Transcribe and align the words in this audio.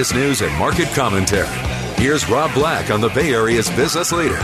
news 0.00 0.40
and 0.40 0.50
market 0.56 0.88
commentary. 0.94 1.46
Here's 1.96 2.26
Rob 2.26 2.54
Black 2.54 2.90
on 2.90 3.02
the 3.02 3.10
Bay 3.10 3.34
Area's 3.34 3.68
business 3.68 4.12
leader, 4.12 4.38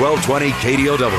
1220 0.00 0.52
KDOW. 0.52 1.10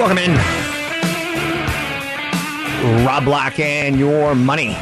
Welcome 0.00 0.18
in. 0.18 0.34
Rob 3.06 3.24
Black 3.24 3.60
and 3.60 3.96
your 3.96 4.34
money. 4.34 4.76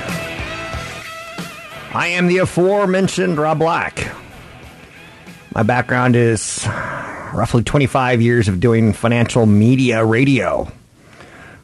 I 1.92 2.08
am 2.08 2.28
the 2.28 2.38
aforementioned 2.38 3.36
Rob 3.36 3.58
Black. 3.58 4.14
My 5.52 5.64
background 5.64 6.14
is 6.14 6.64
roughly 7.34 7.64
25 7.64 8.22
years 8.22 8.46
of 8.46 8.60
doing 8.60 8.92
financial 8.92 9.44
media 9.44 10.04
radio, 10.04 10.70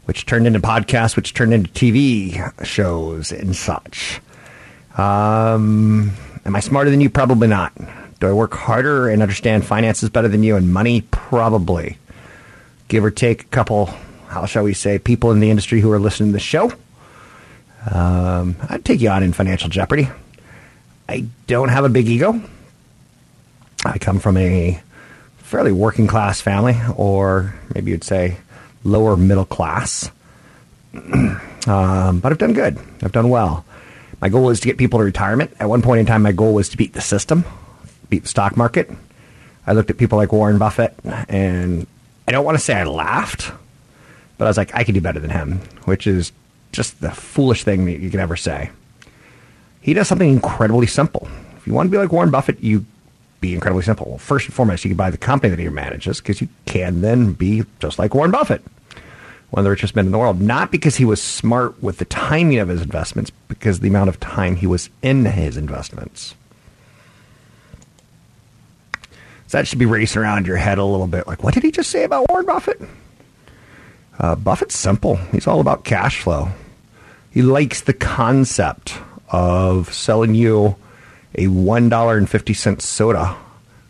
which 0.07 0.27
turned 0.27 0.49
into 0.49 0.59
podcasts, 0.59 1.15
which 1.15 1.33
turned 1.33 1.55
into 1.55 1.71
TV 1.71 2.67
shows 2.67 3.31
and 3.31 3.55
such. 3.55 4.21
Um, 4.99 6.13
am 6.45 6.57
I 6.57 6.61
smarter 6.61 6.91
than 6.91 7.01
you? 7.01 7.09
Probably 7.09 7.47
not. 7.47 7.73
Do 8.19 8.27
I 8.27 8.33
work 8.33 8.53
harder 8.53 9.09
and 9.09 9.23
understand 9.23 9.65
finances 9.65 10.11
better 10.11 10.27
than 10.27 10.43
you 10.43 10.57
and 10.57 10.73
money? 10.73 11.03
Probably 11.03 11.99
give 12.89 13.05
or 13.05 13.13
take 13.13 13.43
a 13.43 13.47
couple, 13.47 13.87
how 14.27 14.47
shall 14.47 14.65
we 14.65 14.75
say, 14.75 14.99
people 14.99 15.31
in 15.31 15.39
the 15.39 15.51
industry 15.51 15.81
who 15.81 15.93
are 15.93 16.01
listening 16.01 16.31
to 16.31 16.33
the 16.33 16.41
show. 16.41 16.73
Um, 17.91 18.57
I'd 18.69 18.85
take 18.85 19.01
you 19.01 19.11
on 19.11 19.23
in 19.23 19.33
financial 19.33 19.69
jeopardy. 19.69 20.09
I 21.09 21.27
don't 21.47 21.69
have 21.69 21.85
a 21.85 21.89
big 21.89 22.09
ego. 22.09 22.41
I 23.85 23.99
come 23.99 24.19
from 24.19 24.37
a 24.37 24.81
fairly 25.39 25.73
working 25.73 26.07
class 26.07 26.41
family, 26.41 26.77
or 26.97 27.55
maybe 27.75 27.93
you'd 27.93 28.05
say 28.05 28.39
lower 28.83 29.17
middle 29.17 29.45
class. 29.45 30.11
um, 30.95 32.21
but 32.21 32.33
I've 32.33 32.39
done 32.39 32.53
good. 32.53 32.79
I've 33.03 33.13
done 33.13 33.29
well. 33.29 33.65
My 34.21 34.29
goal 34.29 34.51
is 34.51 34.61
to 34.61 34.67
get 34.67 34.79
people 34.79 34.99
to 34.99 35.05
retirement. 35.05 35.53
At 35.61 35.69
one 35.69 35.83
point 35.83 36.01
in 36.01 36.07
time, 36.07 36.23
my 36.23 36.33
goal 36.33 36.55
was 36.55 36.69
to 36.71 36.77
beat 36.77 36.95
the 36.95 37.01
system, 37.01 37.45
beat 38.09 38.23
the 38.23 38.29
stock 38.29 38.57
market. 38.57 38.91
I 39.67 39.73
looked 39.73 39.91
at 39.91 39.99
people 39.99 40.17
like 40.19 40.33
Warren 40.33 40.59
Buffett 40.59 40.95
and 41.29 41.87
I 42.27 42.33
don't 42.33 42.45
want 42.45 42.57
to 42.59 42.65
say 42.65 42.75
I 42.75 42.85
laughed, 42.85 43.53
but 44.39 44.47
I 44.47 44.49
was 44.49 44.57
like, 44.57 44.75
I 44.75 44.85
could 44.85 44.95
do 44.95 45.01
better 45.01 45.21
than 45.21 45.31
him, 45.31 45.61
which 45.85 46.07
is 46.07 46.33
just 46.73 47.01
the 47.01 47.11
foolish 47.11 47.65
thing 47.65 47.85
that 47.87 47.99
you 47.99 48.11
can 48.11 48.21
ever 48.21 48.37
say. 48.37 48.71
He 49.87 49.95
does 49.95 50.09
something 50.09 50.29
incredibly 50.29 50.89
simple. 50.89 51.29
If 51.57 51.65
you 51.65 51.73
want 51.73 51.87
to 51.87 51.93
be 51.93 51.97
like 51.97 52.11
Warren 52.11 52.33
Buffett, 52.33 52.59
you 52.59 52.85
be 53.41 53.55
incredibly 53.55 53.85
simple. 53.85 54.09
Well, 54.09 54.19
first 54.19 54.47
and 54.47 54.53
foremost, 54.53 54.85
you 54.85 54.91
can 54.91 54.97
buy 54.97 55.11
the 55.11 55.17
company 55.17 55.51
that 55.51 55.61
he 55.61 55.69
manages 55.69 56.21
because 56.21 56.41
you 56.41 56.49
can 56.65 57.03
then 57.03 57.35
be 57.35 57.63
just 57.79 57.97
like 57.97 58.13
Warren 58.13 58.33
Buffett, 58.33 58.65
one 59.51 59.61
of 59.61 59.63
the 59.65 59.71
richest 59.71 59.95
men 59.95 60.07
in 60.07 60.11
the 60.11 60.19
world. 60.19 60.41
Not 60.41 60.73
because 60.73 60.97
he 60.97 61.05
was 61.05 61.23
smart 61.23 61.81
with 61.81 61.99
the 61.99 62.05
timing 62.05 62.59
of 62.59 62.67
his 62.67 62.83
investments, 62.83 63.31
because 63.47 63.79
the 63.79 63.87
amount 63.87 64.09
of 64.09 64.19
time 64.19 64.57
he 64.57 64.67
was 64.67 64.91
in 65.03 65.25
his 65.25 65.57
investments. 65.57 66.35
So 69.47 69.59
that 69.59 69.69
should 69.69 69.79
be 69.79 69.87
racing 69.87 70.21
around 70.21 70.49
your 70.49 70.57
head 70.57 70.79
a 70.79 70.85
little 70.85 71.07
bit. 71.07 71.29
Like, 71.29 71.45
what 71.45 71.55
did 71.55 71.63
he 71.63 71.71
just 71.71 71.93
say 71.93 72.03
about 72.03 72.29
Warren 72.29 72.45
Buffett? 72.45 72.83
Uh, 74.19 74.35
Buffett's 74.35 74.77
simple. 74.77 75.15
He's 75.31 75.47
all 75.47 75.61
about 75.61 75.85
cash 75.85 76.23
flow. 76.23 76.49
He 77.31 77.43
likes 77.43 77.83
the 77.83 77.93
concept 77.93 78.99
of 79.29 79.93
selling 79.93 80.35
you 80.35 80.77
a 81.35 81.47
$1.50 81.47 82.81
soda, 82.81 83.37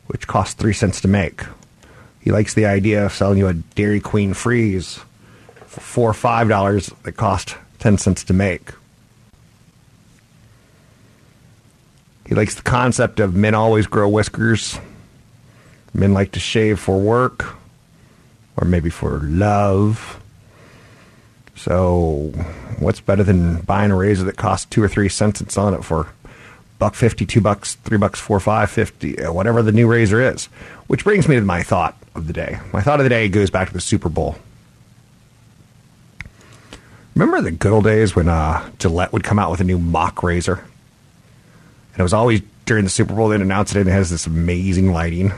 which 0.07 0.27
costs 0.27 0.55
3 0.55 0.73
cents 0.73 1.01
to 1.01 1.09
make. 1.09 1.43
He 2.21 2.31
likes 2.33 2.55
the 2.55 2.67
idea 2.67 3.07
of 3.07 3.13
selling 3.13 3.39
you 3.39 3.47
a 3.47 3.55
Dairy 3.55 4.01
Queen 4.01 4.35
freeze 4.35 5.01
for 5.67 5.81
4 5.81 6.11
or 6.11 6.13
$5 6.13 7.03
that 7.03 7.13
cost 7.13 7.57
10 7.79 7.99
cents 7.99 8.25
to 8.25 8.33
make. 8.33 8.71
He 12.27 12.35
likes 12.35 12.57
the 12.57 12.63
concept 12.63 13.21
of 13.21 13.37
men 13.37 13.55
always 13.55 13.87
grow 13.87 14.09
whiskers 14.09 14.79
Men 15.97 16.13
like 16.13 16.33
to 16.33 16.41
shave 16.41 16.79
for 16.79 17.01
work 17.01 17.57
or 18.57 18.67
maybe 18.67 18.91
for 18.91 19.21
love. 19.21 20.21
So, 21.67 22.31
what's 22.79 23.01
better 23.01 23.25
than 23.25 23.61
buying 23.63 23.91
a 23.91 23.97
razor 23.97 24.23
that 24.27 24.37
costs 24.37 24.67
two 24.67 24.81
or 24.81 24.87
three 24.87 25.09
cents 25.09 25.41
and 25.41 25.51
selling 25.51 25.75
it 25.75 25.83
for 25.83 26.07
buck 26.79 26.95
fifty, 26.95 27.27
two 27.27 27.41
bucks, 27.41 27.75
three 27.75 27.99
bucks, 27.99 28.21
four, 28.21 28.39
five, 28.39 28.71
fifty, 28.71 29.19
uh, 29.19 29.33
whatever 29.33 29.63
the 29.63 29.73
new 29.73 29.89
razor 29.89 30.23
is? 30.23 30.45
Which 30.87 31.03
brings 31.03 31.27
me 31.27 31.35
to 31.35 31.41
my 31.41 31.65
thought 31.65 31.97
of 32.15 32.29
the 32.29 32.33
day. 32.33 32.61
My 32.73 32.83
thought 32.83 33.01
of 33.01 33.05
the 33.05 33.11
day 33.11 33.29
goes 33.29 33.51
back 33.51 33.67
to 33.67 33.75
the 33.75 33.81
Super 33.81 34.09
Bowl. 34.09 34.37
Remember 37.17 37.41
the 37.41 37.51
good 37.51 37.73
old 37.73 37.83
days 37.83 38.15
when 38.15 38.29
uh, 38.29 38.71
Gillette 38.79 39.13
would 39.13 39.25
come 39.25 39.41
out 39.41 39.51
with 39.51 39.61
a 39.61 39.65
new 39.65 39.81
Mach 39.81 40.23
razor? 40.23 40.59
And 40.59 41.99
it 41.99 42.03
was 42.05 42.15
always 42.15 42.43
during 42.65 42.85
the 42.85 42.91
Super 42.91 43.13
Bowl 43.13 43.27
they'd 43.27 43.41
announce 43.41 43.73
it 43.73 43.81
and 43.81 43.89
it 43.89 43.93
has 43.93 44.09
this 44.09 44.29
amazing 44.29 44.93
lighting 44.93 45.33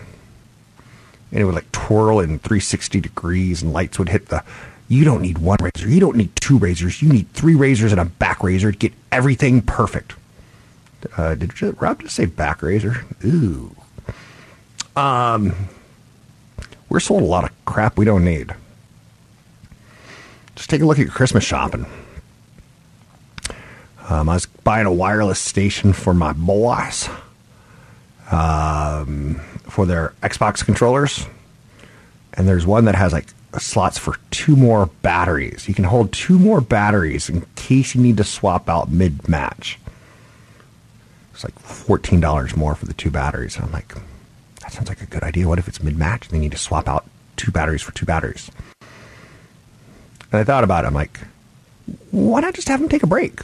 and 1.31 1.41
it 1.41 1.45
would 1.45 1.55
like 1.55 1.73
twirl 1.73 2.21
in 2.21 2.39
360 2.39 3.01
degrees 3.01 3.63
and 3.63 3.73
lights 3.73 3.99
would 3.99 4.11
hit 4.11 4.27
the 4.27 4.45
you 4.89 5.05
don't 5.05 5.23
need 5.23 5.39
one 5.39 5.59
razor. 5.61 5.89
You 5.89 6.01
don't 6.01 6.17
need 6.17 6.35
two 6.37 6.59
razors. 6.59 7.03
You 7.03 7.13
need 7.13 7.31
three 7.33 7.55
razors 7.55 7.93
and 7.93 8.01
a 8.01 8.07
back 8.07 8.43
razor 8.43 8.73
to 8.73 8.79
get 8.79 8.93
everything 9.13 9.63
perfect. 9.63 10.15
Uh, 11.17 11.35
did 11.35 11.81
rob 11.81 12.01
just 12.01 12.17
say 12.17 12.27
back 12.27 12.63
razor? 12.63 13.05
Ooh. 13.25 13.75
Um 14.97 15.69
we're 16.89 17.01
sold 17.01 17.23
a 17.23 17.27
lot 17.27 17.45
of 17.45 17.51
crap 17.67 17.99
we 17.99 18.05
don't 18.05 18.25
need. 18.25 18.55
Just 20.57 20.71
take 20.71 20.81
a 20.81 20.87
look 20.87 20.99
at 20.99 21.05
your 21.05 21.13
christmas 21.13 21.45
shopping. 21.45 21.87
Um, 24.09 24.29
i 24.29 24.35
was 24.35 24.47
buying 24.47 24.87
a 24.87 24.93
wireless 24.93 25.39
station 25.39 25.93
for 25.93 26.15
my 26.15 26.33
boys 26.33 27.11
um, 28.31 29.35
for 29.65 29.85
their 29.85 30.15
Xbox 30.23 30.65
controllers, 30.65 31.27
and 32.35 32.49
there's 32.49 32.67
one 32.67 32.87
that 32.87 32.95
has 32.95 33.13
like 33.13 33.27
slots 33.59 33.99
for 33.99 34.17
two 34.31 34.57
more 34.57 34.87
batteries. 35.03 35.69
You 35.69 35.75
can 35.75 35.85
hold 35.85 36.13
two 36.13 36.39
more 36.39 36.61
batteries 36.61 37.29
in 37.29 37.47
case 37.57 37.95
you 37.95 38.01
need 38.03 38.17
to 38.19 38.25
swap 38.25 38.69
out 38.69 38.91
mid 38.91 39.29
match. 39.29 39.79
It's 41.33 41.45
like 41.45 41.59
fourteen 41.59 42.21
dollars 42.21 42.57
more 42.57 42.75
for 42.75 42.87
the 42.87 42.95
two 42.95 43.11
batteries, 43.11 43.57
and 43.57 43.65
I'm 43.65 43.73
like, 43.73 43.95
that 44.61 44.73
sounds 44.73 44.89
like 44.89 45.01
a 45.03 45.07
good 45.07 45.23
idea. 45.23 45.49
What 45.49 45.59
if 45.59 45.69
it's 45.69 45.83
mid 45.83 45.97
match 45.97 46.27
and 46.27 46.33
they 46.35 46.41
need 46.41 46.53
to 46.53 46.59
swap 46.59 46.89
out 46.89 47.07
two 47.37 47.51
batteries 47.51 47.83
for 47.83 47.93
two 47.93 48.07
batteries? 48.07 48.51
And 50.31 50.41
I 50.41 50.45
thought 50.45 50.65
about 50.65 50.85
it. 50.85 50.89
I'm 50.89 50.95
like, 50.95 51.21
why 52.11 52.41
not 52.41 52.55
just 52.55 52.69
have 52.69 52.81
them 52.81 52.89
take 52.89 53.03
a 53.03 53.07
break? 53.07 53.41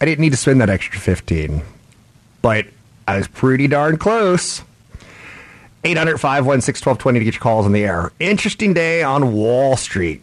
I 0.00 0.04
didn't 0.04 0.20
need 0.20 0.30
to 0.30 0.36
spend 0.36 0.60
that 0.60 0.70
extra 0.70 0.98
15, 0.98 1.62
but 2.40 2.66
I 3.06 3.16
was 3.18 3.28
pretty 3.28 3.68
darn 3.68 3.98
close. 3.98 4.62
800 5.84 6.18
516 6.18 6.88
1220 6.88 7.18
to 7.18 7.24
get 7.24 7.34
your 7.34 7.40
calls 7.40 7.66
on 7.66 7.72
the 7.72 7.84
air. 7.84 8.12
Interesting 8.20 8.72
day 8.72 9.02
on 9.02 9.32
Wall 9.32 9.76
Street. 9.76 10.22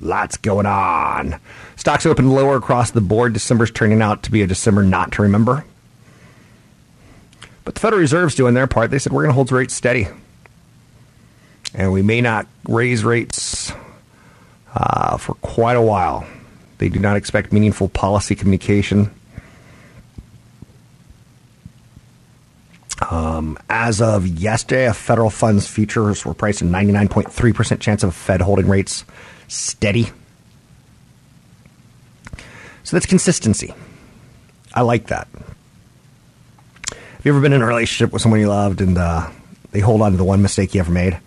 Lots 0.00 0.36
going 0.36 0.66
on. 0.66 1.38
Stocks 1.76 2.06
opened 2.06 2.32
lower 2.32 2.56
across 2.56 2.90
the 2.90 3.00
board. 3.00 3.32
December's 3.32 3.70
turning 3.70 4.02
out 4.02 4.22
to 4.24 4.30
be 4.30 4.42
a 4.42 4.46
December 4.46 4.82
not 4.82 5.12
to 5.12 5.22
remember. 5.22 5.64
But 7.64 7.74
the 7.74 7.80
Federal 7.80 8.00
Reserve's 8.00 8.34
doing 8.34 8.54
their 8.54 8.66
part. 8.66 8.90
They 8.90 8.98
said 8.98 9.12
we're 9.12 9.22
going 9.22 9.30
to 9.30 9.34
hold 9.34 9.52
rates 9.52 9.74
steady. 9.74 10.08
And 11.74 11.92
we 11.92 12.02
may 12.02 12.20
not 12.20 12.46
raise 12.68 13.04
rates 13.04 13.72
uh, 14.74 15.16
for 15.16 15.34
quite 15.34 15.76
a 15.76 15.82
while. 15.82 16.26
They 16.78 16.88
do 16.88 16.98
not 16.98 17.16
expect 17.16 17.52
meaningful 17.52 17.88
policy 17.88 18.34
communication. 18.34 19.10
Um, 23.10 23.58
as 23.68 24.00
of 24.00 24.26
yesterday, 24.26 24.86
a 24.86 24.94
federal 24.94 25.30
funds 25.30 25.66
futures 25.66 26.24
were 26.24 26.34
priced 26.34 26.62
at 26.62 26.68
99.3% 26.68 27.80
chance 27.80 28.02
of 28.02 28.14
Fed 28.14 28.40
holding 28.40 28.68
rates 28.68 29.04
steady. 29.48 30.10
So 32.82 32.96
that's 32.96 33.06
consistency. 33.06 33.74
I 34.74 34.82
like 34.82 35.08
that. 35.08 35.28
Have 36.90 37.24
you 37.24 37.32
ever 37.32 37.40
been 37.40 37.52
in 37.52 37.62
a 37.62 37.66
relationship 37.66 38.12
with 38.12 38.20
someone 38.22 38.40
you 38.40 38.48
loved 38.48 38.80
and 38.80 38.98
uh, 38.98 39.30
they 39.70 39.80
hold 39.80 40.02
on 40.02 40.12
to 40.12 40.18
the 40.18 40.24
one 40.24 40.42
mistake 40.42 40.74
you 40.74 40.80
ever 40.80 40.92
made? 40.92 41.18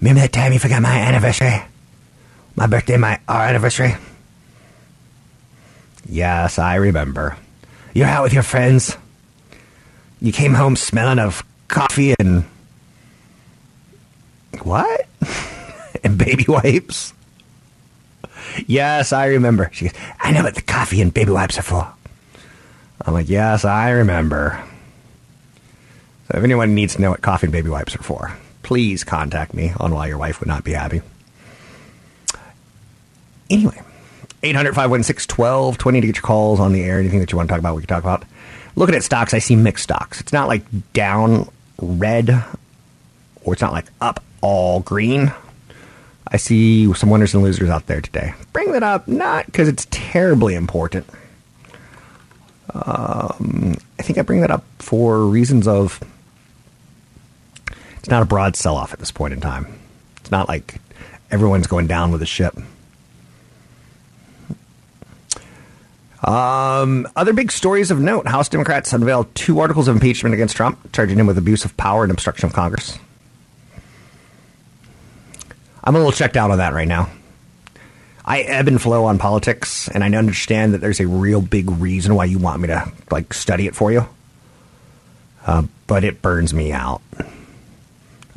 Remember 0.00 0.20
that 0.20 0.32
time 0.32 0.52
you 0.52 0.58
forgot 0.58 0.82
my 0.82 0.96
anniversary? 0.96 1.62
My 2.56 2.66
birthday, 2.66 2.96
my 2.96 3.20
our 3.28 3.46
anniversary? 3.46 3.94
Yes, 6.08 6.58
I 6.58 6.76
remember. 6.76 7.36
You're 7.94 8.06
out 8.06 8.22
with 8.22 8.32
your 8.32 8.42
friends. 8.42 8.96
You 10.22 10.32
came 10.32 10.54
home 10.54 10.76
smelling 10.76 11.18
of 11.18 11.44
coffee 11.66 12.14
and. 12.16 12.44
What? 14.62 15.08
and 16.04 16.16
baby 16.16 16.44
wipes? 16.46 17.12
Yes, 18.68 19.12
I 19.12 19.26
remember. 19.26 19.68
She 19.72 19.88
goes, 19.88 19.94
I 20.20 20.30
know 20.30 20.44
what 20.44 20.54
the 20.54 20.62
coffee 20.62 21.00
and 21.00 21.12
baby 21.12 21.32
wipes 21.32 21.58
are 21.58 21.62
for. 21.62 21.92
I'm 23.04 23.14
like, 23.14 23.28
yes, 23.28 23.64
I 23.64 23.90
remember. 23.90 24.62
So 26.28 26.38
if 26.38 26.44
anyone 26.44 26.76
needs 26.76 26.94
to 26.94 27.02
know 27.02 27.10
what 27.10 27.20
coffee 27.20 27.46
and 27.46 27.52
baby 27.52 27.70
wipes 27.70 27.96
are 27.96 28.02
for, 28.02 28.36
please 28.62 29.02
contact 29.02 29.54
me 29.54 29.72
on 29.80 29.92
why 29.92 30.06
your 30.06 30.18
wife 30.18 30.38
would 30.38 30.48
not 30.48 30.62
be 30.62 30.72
happy. 30.72 31.02
Anyway, 33.50 33.82
800 34.44 34.74
516 34.74 35.36
1220 35.36 36.00
to 36.00 36.06
get 36.06 36.16
your 36.16 36.22
calls 36.22 36.60
on 36.60 36.72
the 36.72 36.82
air. 36.84 37.00
Anything 37.00 37.18
that 37.18 37.32
you 37.32 37.36
want 37.36 37.48
to 37.48 37.52
talk 37.52 37.58
about, 37.58 37.74
we 37.74 37.82
can 37.82 37.88
talk 37.88 38.04
about. 38.04 38.24
Looking 38.74 38.94
at 38.94 39.02
stocks, 39.02 39.34
I 39.34 39.38
see 39.38 39.56
mixed 39.56 39.84
stocks. 39.84 40.20
It's 40.20 40.32
not 40.32 40.48
like 40.48 40.64
down 40.92 41.50
red 41.80 42.30
or 43.44 43.52
it's 43.52 43.62
not 43.62 43.72
like 43.72 43.86
up 44.00 44.22
all 44.40 44.80
green. 44.80 45.32
I 46.28 46.36
see 46.38 46.92
some 46.94 47.10
winners 47.10 47.34
and 47.34 47.42
losers 47.42 47.68
out 47.68 47.86
there 47.86 48.00
today. 48.00 48.32
Bring 48.52 48.72
that 48.72 48.82
up, 48.82 49.06
not 49.06 49.46
because 49.46 49.68
it's 49.68 49.86
terribly 49.90 50.54
important. 50.54 51.06
Um, 52.72 53.76
I 53.98 54.02
think 54.02 54.18
I 54.18 54.22
bring 54.22 54.40
that 54.40 54.50
up 54.50 54.64
for 54.78 55.26
reasons 55.26 55.68
of 55.68 56.00
it's 57.98 58.08
not 58.08 58.22
a 58.22 58.26
broad 58.26 58.56
sell 58.56 58.76
off 58.76 58.92
at 58.92 58.98
this 58.98 59.10
point 59.10 59.34
in 59.34 59.40
time. 59.40 59.78
It's 60.18 60.30
not 60.30 60.48
like 60.48 60.76
everyone's 61.30 61.66
going 61.66 61.86
down 61.86 62.10
with 62.10 62.20
the 62.20 62.26
ship. 62.26 62.56
Um, 66.22 67.08
other 67.16 67.32
big 67.32 67.50
stories 67.50 67.90
of 67.90 67.98
note 67.98 68.28
House 68.28 68.48
Democrats 68.48 68.92
unveiled 68.92 69.34
two 69.34 69.58
articles 69.58 69.88
of 69.88 69.96
impeachment 69.96 70.34
against 70.34 70.56
Trump, 70.56 70.92
charging 70.92 71.18
him 71.18 71.26
with 71.26 71.36
abuse 71.36 71.64
of 71.64 71.76
power 71.76 72.04
and 72.04 72.12
obstruction 72.12 72.46
of 72.46 72.52
Congress. 72.52 72.96
I'm 75.82 75.96
a 75.96 75.98
little 75.98 76.12
checked 76.12 76.36
out 76.36 76.52
on 76.52 76.58
that 76.58 76.74
right 76.74 76.86
now. 76.86 77.10
I 78.24 78.42
ebb 78.42 78.68
and 78.68 78.80
flow 78.80 79.04
on 79.06 79.18
politics, 79.18 79.88
and 79.88 80.04
I 80.04 80.16
understand 80.16 80.74
that 80.74 80.78
there's 80.78 81.00
a 81.00 81.08
real 81.08 81.40
big 81.40 81.68
reason 81.70 82.14
why 82.14 82.26
you 82.26 82.38
want 82.38 82.60
me 82.60 82.68
to 82.68 82.90
like 83.10 83.34
study 83.34 83.66
it 83.66 83.74
for 83.74 83.90
you. 83.90 84.06
Uh, 85.44 85.64
but 85.88 86.04
it 86.04 86.22
burns 86.22 86.54
me 86.54 86.70
out. 86.70 87.02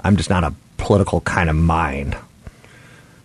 I'm 0.03 0.17
just 0.17 0.31
not 0.31 0.43
a 0.43 0.55
political 0.77 1.21
kind 1.21 1.51
of 1.51 1.55
mind. 1.55 2.17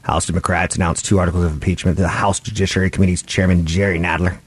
House 0.02 0.26
Democrats 0.26 0.76
announced 0.76 1.06
two 1.06 1.18
articles 1.18 1.44
of 1.44 1.52
impeachment. 1.52 1.96
To 1.96 2.02
the 2.02 2.08
House 2.08 2.40
Judiciary 2.40 2.90
Committee's 2.90 3.22
chairman, 3.22 3.64
Jerry 3.64 3.98
Nadler, 3.98 4.38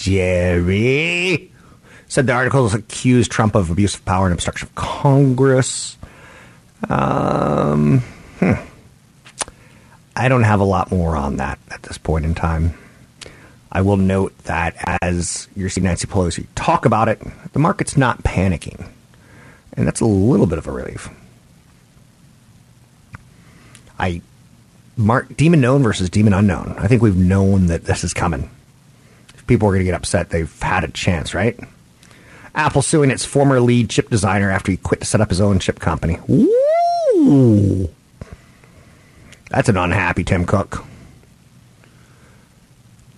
Jerry, 0.00 1.52
said 2.08 2.26
the 2.26 2.32
articles 2.32 2.72
accused 2.72 3.30
Trump 3.30 3.54
of 3.54 3.70
abuse 3.70 3.94
of 3.94 4.04
power 4.06 4.24
and 4.24 4.32
obstruction 4.32 4.66
of 4.68 4.74
Congress. 4.74 5.98
Um, 6.88 7.98
hmm. 8.38 8.54
I 10.16 10.28
don't 10.28 10.44
have 10.44 10.60
a 10.60 10.64
lot 10.64 10.90
more 10.90 11.16
on 11.16 11.36
that 11.36 11.58
at 11.70 11.82
this 11.82 11.98
point 11.98 12.24
in 12.24 12.34
time. 12.34 12.72
I 13.70 13.82
will 13.82 13.98
note 13.98 14.36
that 14.44 14.74
as 15.02 15.48
you're 15.54 15.68
seeing 15.68 15.84
Nancy 15.84 16.06
Pelosi 16.06 16.46
talk 16.54 16.86
about 16.86 17.08
it, 17.08 17.20
the 17.52 17.58
market's 17.58 17.98
not 17.98 18.22
panicking. 18.22 18.88
And 19.74 19.86
that's 19.86 20.00
a 20.00 20.06
little 20.06 20.46
bit 20.46 20.56
of 20.56 20.66
a 20.66 20.72
relief. 20.72 21.10
I 23.98 24.22
mark 24.96 25.36
demon 25.36 25.60
known 25.60 25.82
versus 25.82 26.08
demon 26.08 26.32
unknown. 26.32 26.74
I 26.78 26.88
think 26.88 27.02
we've 27.02 27.14
known 27.14 27.66
that 27.66 27.84
this 27.84 28.02
is 28.02 28.14
coming. 28.14 28.48
People 29.50 29.66
are 29.66 29.72
going 29.72 29.80
to 29.80 29.84
get 29.84 29.94
upset, 29.96 30.30
they've 30.30 30.62
had 30.62 30.84
a 30.84 30.88
chance, 30.88 31.34
right? 31.34 31.58
Apple 32.54 32.82
suing 32.82 33.10
its 33.10 33.24
former 33.24 33.60
lead 33.60 33.90
chip 33.90 34.08
designer 34.08 34.48
after 34.48 34.70
he 34.70 34.76
quit 34.76 35.00
to 35.00 35.06
set 35.06 35.20
up 35.20 35.28
his 35.28 35.40
own 35.40 35.58
chip 35.58 35.80
company. 35.80 36.18
That's 39.50 39.68
an 39.68 39.76
unhappy 39.76 40.22
Tim 40.22 40.46
Cook. 40.46 40.84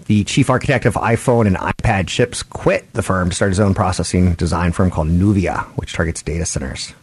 The 0.06 0.24
chief 0.24 0.48
architect 0.48 0.86
of 0.86 0.94
iPhone 0.94 1.46
and 1.46 1.56
iPad 1.56 2.08
chips 2.08 2.42
quit 2.42 2.90
the 2.94 3.02
firm 3.02 3.28
to 3.28 3.36
start 3.36 3.50
his 3.50 3.60
own 3.60 3.74
processing 3.74 4.32
design 4.32 4.72
firm 4.72 4.90
called 4.90 5.08
Nuvia, 5.08 5.64
which 5.76 5.92
targets 5.92 6.22
data 6.22 6.46
centers. 6.46 6.94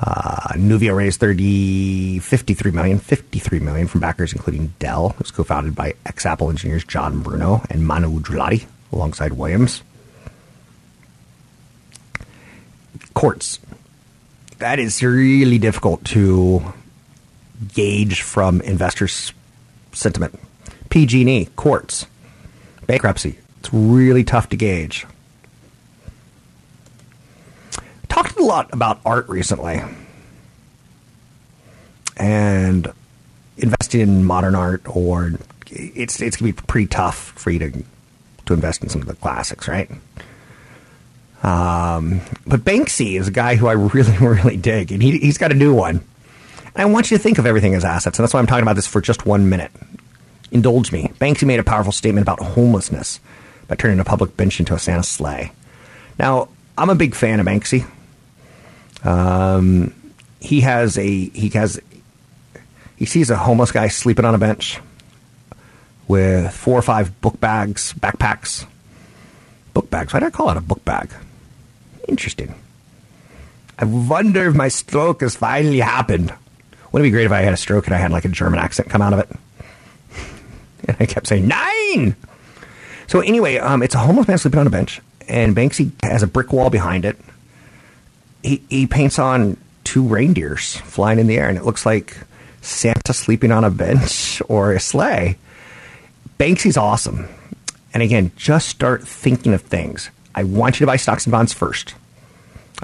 Uh, 0.00 0.54
Nuvia 0.54 0.96
raised 0.96 1.20
30, 1.20 2.20
53 2.20 2.70
million, 2.70 2.98
53 2.98 3.58
million 3.60 3.86
from 3.86 4.00
backers 4.00 4.32
including 4.32 4.72
Dell. 4.78 5.10
It 5.10 5.18
was 5.18 5.30
co-founded 5.30 5.74
by 5.74 5.94
ex-Apple 6.06 6.48
engineers 6.48 6.84
John 6.84 7.20
Bruno 7.20 7.62
and 7.68 7.86
Manu 7.86 8.18
Gulati 8.20 8.64
alongside 8.92 9.34
Williams. 9.34 9.82
Courts. 13.12 13.58
That 14.58 14.78
is 14.78 15.02
really 15.02 15.58
difficult 15.58 16.04
to 16.06 16.62
gauge 17.74 18.22
from 18.22 18.60
investors' 18.62 19.32
sentiment. 19.92 20.38
PG&E, 20.88 21.46
courts, 21.56 22.06
bankruptcy. 22.86 23.38
It's 23.58 23.72
really 23.72 24.24
tough 24.24 24.48
to 24.50 24.56
gauge. 24.56 25.06
Talked 28.10 28.38
a 28.38 28.44
lot 28.44 28.68
about 28.72 29.00
art 29.06 29.28
recently, 29.28 29.80
and 32.18 32.92
investing 33.56 34.00
in 34.00 34.24
modern 34.24 34.54
art, 34.54 34.82
or 34.86 35.32
it's 35.70 36.20
it's 36.20 36.36
gonna 36.36 36.52
be 36.52 36.60
pretty 36.66 36.86
tough 36.86 37.32
for 37.36 37.50
you 37.50 37.58
to 37.60 37.84
to 38.46 38.52
invest 38.52 38.82
in 38.82 38.88
some 38.88 39.00
of 39.00 39.06
the 39.06 39.14
classics, 39.14 39.68
right? 39.68 39.90
Um, 41.42 42.20
but 42.46 42.60
Banksy 42.60 43.18
is 43.18 43.28
a 43.28 43.30
guy 43.30 43.56
who 43.56 43.66
I 43.68 43.72
really 43.72 44.16
really 44.20 44.56
dig, 44.56 44.92
and 44.92 45.02
he 45.02 45.18
he's 45.18 45.38
got 45.38 45.52
a 45.52 45.54
new 45.54 45.74
one. 45.74 46.04
And 46.74 46.82
I 46.82 46.84
want 46.86 47.10
you 47.10 47.16
to 47.16 47.22
think 47.22 47.38
of 47.38 47.46
everything 47.46 47.74
as 47.74 47.84
assets, 47.84 48.18
and 48.18 48.24
that's 48.24 48.34
why 48.34 48.40
I'm 48.40 48.46
talking 48.46 48.62
about 48.62 48.76
this 48.76 48.86
for 48.86 49.00
just 49.00 49.24
one 49.24 49.48
minute. 49.48 49.70
Indulge 50.50 50.92
me. 50.92 51.12
Banksy 51.20 51.46
made 51.46 51.60
a 51.60 51.64
powerful 51.64 51.92
statement 51.92 52.24
about 52.24 52.40
homelessness 52.40 53.20
by 53.68 53.76
turning 53.76 54.00
a 54.00 54.04
public 54.04 54.36
bench 54.36 54.58
into 54.58 54.74
a 54.74 54.78
Santa 54.78 55.04
sleigh. 55.04 55.52
Now, 56.18 56.48
I'm 56.76 56.90
a 56.90 56.96
big 56.96 57.14
fan 57.14 57.38
of 57.38 57.46
Banksy. 57.46 57.86
Um, 59.04 59.94
he 60.40 60.60
has 60.60 60.98
a 60.98 61.08
he 61.30 61.48
has 61.50 61.80
he 62.96 63.06
sees 63.06 63.30
a 63.30 63.36
homeless 63.36 63.72
guy 63.72 63.88
sleeping 63.88 64.24
on 64.24 64.34
a 64.34 64.38
bench 64.38 64.80
with 66.08 66.52
four 66.52 66.78
or 66.78 66.82
five 66.82 67.20
book 67.20 67.40
bags, 67.40 67.94
backpacks, 67.94 68.66
book 69.72 69.90
bags. 69.90 70.12
Why 70.12 70.20
did 70.20 70.26
I 70.26 70.30
call 70.30 70.50
it 70.50 70.56
a 70.56 70.60
book 70.60 70.84
bag? 70.84 71.10
Interesting. 72.08 72.54
I 73.78 73.84
wonder 73.84 74.48
if 74.48 74.54
my 74.54 74.68
stroke 74.68 75.22
has 75.22 75.36
finally 75.36 75.80
happened. 75.80 76.34
Wouldn't 76.92 77.06
it 77.06 77.10
be 77.10 77.12
great 77.12 77.26
if 77.26 77.32
I 77.32 77.40
had 77.40 77.54
a 77.54 77.56
stroke 77.56 77.86
and 77.86 77.94
I 77.94 77.98
had 77.98 78.10
like 78.10 78.24
a 78.24 78.28
German 78.28 78.58
accent 78.58 78.90
come 78.90 79.02
out 79.02 79.12
of 79.12 79.20
it? 79.20 79.28
And 80.88 80.96
I 80.98 81.04
kept 81.04 81.26
saying 81.26 81.46
nine. 81.46 82.16
So 83.06 83.20
anyway, 83.20 83.58
um, 83.58 83.82
it's 83.82 83.94
a 83.94 83.98
homeless 83.98 84.26
man 84.26 84.38
sleeping 84.38 84.60
on 84.60 84.66
a 84.66 84.70
bench, 84.70 85.02
and 85.28 85.54
Banksy 85.54 85.90
has 86.02 86.22
a 86.22 86.26
brick 86.26 86.52
wall 86.52 86.70
behind 86.70 87.04
it. 87.04 87.18
He 88.42 88.62
he 88.68 88.86
paints 88.86 89.18
on 89.18 89.56
two 89.84 90.06
reindeers 90.06 90.76
flying 90.76 91.18
in 91.18 91.26
the 91.26 91.36
air, 91.36 91.48
and 91.48 91.58
it 91.58 91.64
looks 91.64 91.84
like 91.84 92.16
Santa 92.62 93.12
sleeping 93.12 93.52
on 93.52 93.64
a 93.64 93.70
bench 93.70 94.40
or 94.48 94.72
a 94.72 94.80
sleigh. 94.80 95.36
Banksy's 96.38 96.76
awesome. 96.76 97.28
And 97.92 98.02
again, 98.02 98.30
just 98.36 98.68
start 98.68 99.06
thinking 99.06 99.52
of 99.52 99.62
things. 99.62 100.10
I 100.34 100.44
want 100.44 100.78
you 100.78 100.84
to 100.84 100.90
buy 100.90 100.96
stocks 100.96 101.26
and 101.26 101.32
bonds 101.32 101.52
first. 101.52 101.94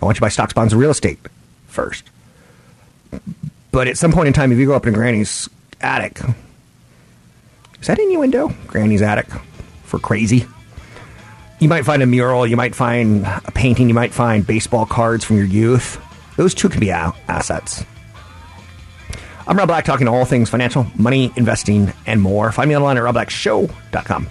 I 0.01 0.05
want 0.05 0.17
you 0.17 0.19
to 0.19 0.23
buy 0.23 0.29
stocks, 0.31 0.53
bonds, 0.53 0.73
and 0.73 0.81
real 0.81 0.91
estate 0.91 1.19
first. 1.69 2.05
But 3.71 3.89
at 3.89 3.97
some 3.97 4.13
point 4.13 4.27
in 4.27 4.33
time, 4.33 4.53
if 4.53 4.59
you 4.59 4.67
go 4.67 4.75
up 4.75 4.87
in 4.87 4.95
Granny's 4.95 5.49
attic, 5.81 6.21
is 7.81 7.87
that 7.87 7.99
innuendo? 7.99 8.53
Granny's 8.67 9.03
attic 9.03 9.29
for 9.85 9.99
crazy? 9.99 10.47
You 11.59 11.69
might 11.69 11.87
find 11.87 12.03
a 12.03 12.07
mural, 12.07 12.47
you 12.47 12.57
might 12.57 12.75
find 12.75 13.25
a 13.25 13.51
painting, 13.55 13.89
you 13.89 13.95
might 13.95 14.13
find 14.13 14.47
baseball 14.47 14.85
cards 14.85 15.25
from 15.25 15.37
your 15.37 15.47
youth. 15.47 15.99
Those 16.37 16.53
two 16.55 16.69
can 16.69 16.81
be 16.81 16.91
assets. 16.91 17.85
I'm 19.49 19.57
Rob 19.57 19.69
Black, 19.69 19.85
talking 19.85 20.09
all 20.09 20.25
things 20.25 20.51
financial, 20.51 20.87
money, 20.97 21.33
investing, 21.37 21.93
and 22.05 22.21
more. 22.21 22.53
Find 22.53 22.69
me 22.69 22.77
online 22.77 22.99
at 22.99 23.05
robblackshow.com. 23.05 24.29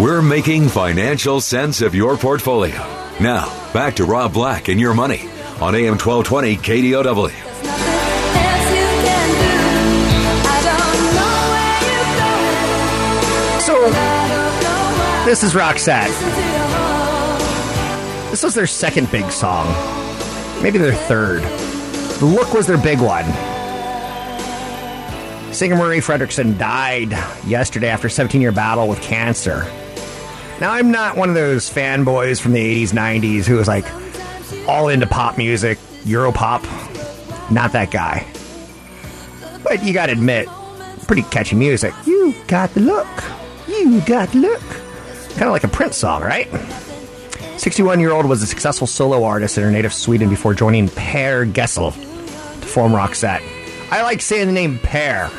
We're 0.00 0.22
making 0.22 0.70
financial 0.70 1.42
sense 1.42 1.82
of 1.82 1.94
your 1.94 2.16
portfolio. 2.16 2.78
Now, 3.20 3.50
back 3.74 3.96
to 3.96 4.06
Rob 4.06 4.32
Black 4.32 4.68
and 4.68 4.80
your 4.80 4.94
money 4.94 5.28
on 5.60 5.74
AM 5.74 5.98
1220 5.98 6.56
KDOW. 6.56 7.30
So, 13.60 13.90
this 15.26 15.42
is 15.42 15.52
Roxette. 15.52 16.08
This 18.30 18.42
was 18.42 18.54
their 18.54 18.66
second 18.66 19.12
big 19.12 19.30
song. 19.30 19.66
Maybe 20.62 20.78
their 20.78 20.94
third. 20.94 21.42
The 22.20 22.24
Look 22.24 22.54
was 22.54 22.66
their 22.66 22.78
big 22.78 23.00
one. 23.02 23.26
Singer 25.52 25.76
Marie 25.76 25.98
Fredriksson 25.98 26.56
died 26.56 27.10
yesterday 27.46 27.88
after 27.88 28.06
a 28.06 28.10
17 28.10 28.40
year 28.40 28.50
battle 28.50 28.88
with 28.88 29.02
cancer. 29.02 29.70
Now, 30.60 30.72
I'm 30.72 30.90
not 30.90 31.16
one 31.16 31.28
of 31.28 31.34
those 31.34 31.70
fanboys 31.70 32.40
from 32.40 32.52
the 32.52 32.84
80s, 32.84 32.92
90s 32.92 33.46
who 33.46 33.56
was 33.56 33.66
like 33.66 33.86
all 34.68 34.88
into 34.88 35.06
pop 35.06 35.38
music, 35.38 35.78
Europop. 36.04 36.62
Not 37.50 37.72
that 37.72 37.90
guy. 37.90 38.26
But 39.62 39.82
you 39.82 39.92
gotta 39.92 40.12
admit, 40.12 40.48
pretty 41.06 41.22
catchy 41.22 41.56
music. 41.56 41.94
You 42.06 42.34
got 42.46 42.72
the 42.74 42.80
look. 42.80 43.08
You 43.68 44.00
got 44.02 44.30
the 44.32 44.38
look. 44.38 44.60
Kind 45.30 45.42
of 45.42 45.52
like 45.52 45.64
a 45.64 45.68
Prince 45.68 45.96
song, 45.96 46.22
right? 46.22 46.48
61 47.56 47.98
year 48.00 48.12
old 48.12 48.26
was 48.26 48.42
a 48.42 48.46
successful 48.46 48.86
solo 48.86 49.24
artist 49.24 49.58
in 49.58 49.64
her 49.64 49.70
native 49.70 49.92
Sweden 49.92 50.28
before 50.28 50.54
joining 50.54 50.88
Per 50.88 51.46
Gessle 51.46 51.92
to 51.92 52.66
form 52.66 52.92
Roxette. 52.92 53.42
I 53.90 54.02
like 54.02 54.20
saying 54.20 54.46
the 54.46 54.52
name 54.52 54.78
Per. 54.78 55.30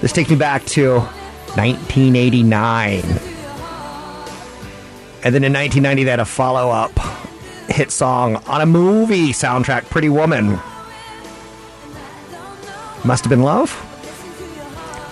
This 0.00 0.12
takes 0.12 0.30
me 0.30 0.36
back 0.36 0.64
to 0.66 1.08
1989. 1.56 3.00
And 5.24 5.34
then 5.34 5.44
in 5.44 5.52
1990, 5.52 6.04
they 6.04 6.10
had 6.10 6.20
a 6.20 6.24
follow 6.24 6.70
up 6.70 6.90
hit 7.68 7.90
song 7.90 8.36
on 8.46 8.60
a 8.60 8.66
movie 8.66 9.28
soundtrack, 9.28 9.84
Pretty 9.90 10.08
Woman. 10.08 10.58
Must 13.04 13.24
have 13.24 13.30
been 13.30 13.42
love? 13.42 13.70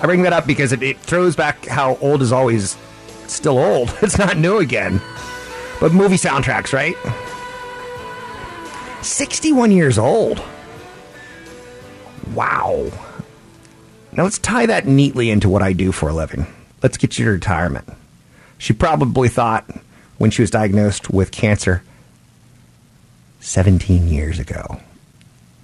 I 0.03 0.07
bring 0.07 0.23
that 0.23 0.33
up 0.33 0.47
because 0.47 0.73
it, 0.73 0.83
it 0.83 0.99
throws 0.99 1.37
back 1.37 1.67
how 1.67 1.97
old 1.97 2.23
is 2.23 2.33
always 2.33 2.77
still 3.27 3.59
old. 3.59 3.95
It's 4.03 4.19
not 4.19 4.37
new 4.37 4.59
again. 4.59 5.01
But 5.81 5.93
movie 5.93 6.17
soundtracks, 6.17 6.73
right? 6.73 6.97
61 9.03 9.73
years 9.73 9.99
old. 9.99 10.43
Wow. 12.35 12.91
Now 14.21 14.25
let's 14.25 14.39
tie 14.39 14.67
that 14.67 14.87
neatly 14.87 15.31
into 15.31 15.49
what 15.49 15.63
I 15.63 15.73
do 15.73 15.93
for 15.93 16.11
a 16.11 16.13
living. 16.13 16.47
Let's 16.83 16.99
get 16.99 17.19
you 17.19 17.25
to 17.25 17.31
retirement. 17.31 17.89
She 18.59 18.75
probably 18.75 19.31
thought 19.31 19.65
when 20.19 20.31
she 20.31 20.43
was 20.43 20.51
diagnosed 20.51 21.09
with 21.09 21.33
cancer 21.33 21.83
17 23.41 24.09
years 24.09 24.39
ago 24.39 24.79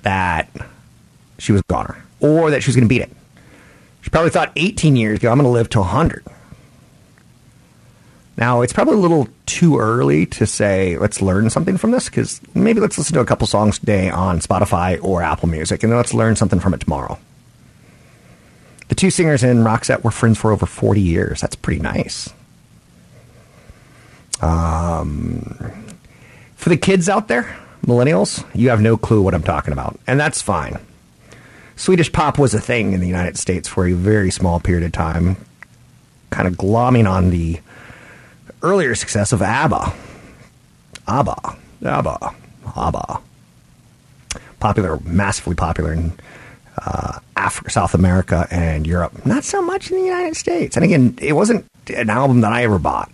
that 0.04 0.48
she 1.36 1.52
was 1.52 1.60
a 1.60 1.64
goner 1.68 2.02
or 2.20 2.50
that 2.50 2.62
she 2.62 2.70
was 2.70 2.76
going 2.76 2.86
to 2.86 2.88
beat 2.88 3.02
it. 3.02 3.14
She 4.00 4.08
probably 4.08 4.30
thought 4.30 4.52
18 4.56 4.96
years 4.96 5.18
ago, 5.18 5.30
I'm 5.30 5.36
going 5.36 5.44
to 5.44 5.50
live 5.50 5.68
to 5.68 5.80
100. 5.80 6.24
Now, 8.38 8.62
it's 8.62 8.72
probably 8.72 8.94
a 8.94 9.00
little 9.00 9.28
too 9.44 9.78
early 9.78 10.24
to 10.24 10.46
say, 10.46 10.96
let's 10.96 11.20
learn 11.20 11.50
something 11.50 11.76
from 11.76 11.90
this, 11.90 12.06
because 12.06 12.40
maybe 12.54 12.80
let's 12.80 12.96
listen 12.96 13.12
to 13.16 13.20
a 13.20 13.26
couple 13.26 13.46
songs 13.46 13.78
today 13.78 14.08
on 14.08 14.40
Spotify 14.40 14.98
or 15.04 15.20
Apple 15.20 15.50
Music, 15.50 15.82
and 15.82 15.92
then 15.92 15.98
let's 15.98 16.14
learn 16.14 16.36
something 16.36 16.58
from 16.58 16.72
it 16.72 16.80
tomorrow. 16.80 17.18
The 18.88 18.94
two 18.94 19.10
singers 19.10 19.42
in 19.42 19.58
Roxette 19.58 20.02
were 20.04 20.10
friends 20.10 20.38
for 20.38 20.52
over 20.52 20.66
40 20.66 21.00
years. 21.00 21.40
That's 21.40 21.56
pretty 21.56 21.80
nice. 21.80 22.32
Um, 24.40 25.84
for 26.54 26.68
the 26.68 26.76
kids 26.76 27.08
out 27.08 27.28
there, 27.28 27.56
millennials, 27.84 28.44
you 28.54 28.68
have 28.68 28.80
no 28.80 28.96
clue 28.96 29.22
what 29.22 29.34
I'm 29.34 29.42
talking 29.42 29.72
about, 29.72 29.98
and 30.06 30.20
that's 30.20 30.42
fine. 30.42 30.78
Swedish 31.76 32.10
pop 32.12 32.38
was 32.38 32.54
a 32.54 32.60
thing 32.60 32.92
in 32.92 33.00
the 33.00 33.06
United 33.06 33.36
States 33.36 33.68
for 33.68 33.86
a 33.86 33.92
very 33.92 34.30
small 34.30 34.60
period 34.60 34.84
of 34.84 34.92
time, 34.92 35.36
kind 36.30 36.48
of 36.48 36.54
glomming 36.54 37.08
on 37.10 37.30
the 37.30 37.60
earlier 38.62 38.94
success 38.94 39.32
of 39.32 39.42
ABBA. 39.42 39.92
ABBA. 41.06 41.56
ABBA. 41.84 42.34
ABBA. 42.76 43.20
Popular, 44.58 44.98
massively 45.00 45.54
popular 45.54 45.92
in 45.92 46.12
uh, 46.84 47.18
Africa, 47.36 47.70
South 47.70 47.94
America, 47.94 48.46
and 48.50 48.86
Europe. 48.86 49.24
Not 49.26 49.44
so 49.44 49.62
much 49.62 49.90
in 49.90 49.98
the 49.98 50.04
United 50.04 50.36
States. 50.36 50.76
And 50.76 50.84
again, 50.84 51.18
it 51.20 51.32
wasn't 51.32 51.66
an 51.88 52.10
album 52.10 52.40
that 52.42 52.52
I 52.52 52.64
ever 52.64 52.78
bought. 52.78 53.10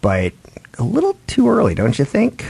But 0.00 0.32
a 0.78 0.82
little 0.82 1.16
too 1.26 1.48
early, 1.48 1.74
don't 1.74 1.98
you 1.98 2.04
think? 2.04 2.44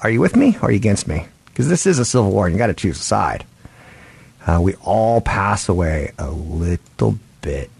Are 0.00 0.10
you 0.10 0.20
with 0.20 0.36
me 0.36 0.56
or 0.60 0.68
are 0.68 0.70
you 0.70 0.76
against 0.76 1.06
me? 1.06 1.26
Because 1.46 1.68
this 1.68 1.86
is 1.86 1.98
a 1.98 2.04
civil 2.04 2.30
war 2.30 2.46
and 2.46 2.54
you 2.54 2.58
got 2.58 2.68
to 2.68 2.74
choose 2.74 2.98
a 2.98 3.02
side. 3.02 3.44
Uh, 4.46 4.60
we 4.60 4.74
all 4.82 5.20
pass 5.20 5.68
away 5.68 6.12
a 6.18 6.30
little 6.30 7.18
bit 7.42 7.70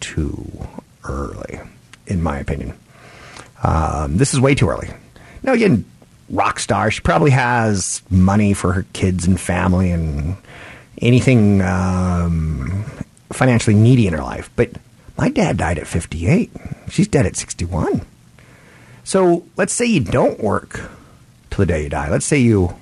too 0.00 0.66
early, 1.04 1.60
in 2.06 2.22
my 2.22 2.38
opinion. 2.38 2.74
Um, 3.62 4.16
this 4.16 4.34
is 4.34 4.40
way 4.40 4.54
too 4.54 4.68
early. 4.68 4.90
Now, 5.42 5.52
again, 5.52 5.84
rock 6.30 6.58
star. 6.58 6.90
She 6.90 7.00
probably 7.00 7.30
has 7.30 8.02
money 8.10 8.52
for 8.54 8.72
her 8.72 8.84
kids 8.92 9.26
and 9.26 9.38
family 9.38 9.90
and 9.90 10.36
anything 10.98 11.60
um, 11.62 12.84
financially 13.32 13.76
needy 13.76 14.06
in 14.06 14.12
her 14.12 14.22
life. 14.22 14.50
But 14.56 14.70
my 15.18 15.28
dad 15.28 15.56
died 15.56 15.78
at 15.78 15.86
58. 15.86 16.50
She's 16.88 17.08
dead 17.08 17.26
at 17.26 17.36
61. 17.36 18.02
So 19.04 19.44
let's 19.56 19.72
say 19.72 19.86
you 19.86 20.00
don't 20.00 20.40
work 20.40 20.90
till 21.50 21.64
the 21.64 21.66
day 21.66 21.82
you 21.84 21.88
die. 21.88 22.10
Let's 22.10 22.26
say 22.26 22.38
you 22.38 22.74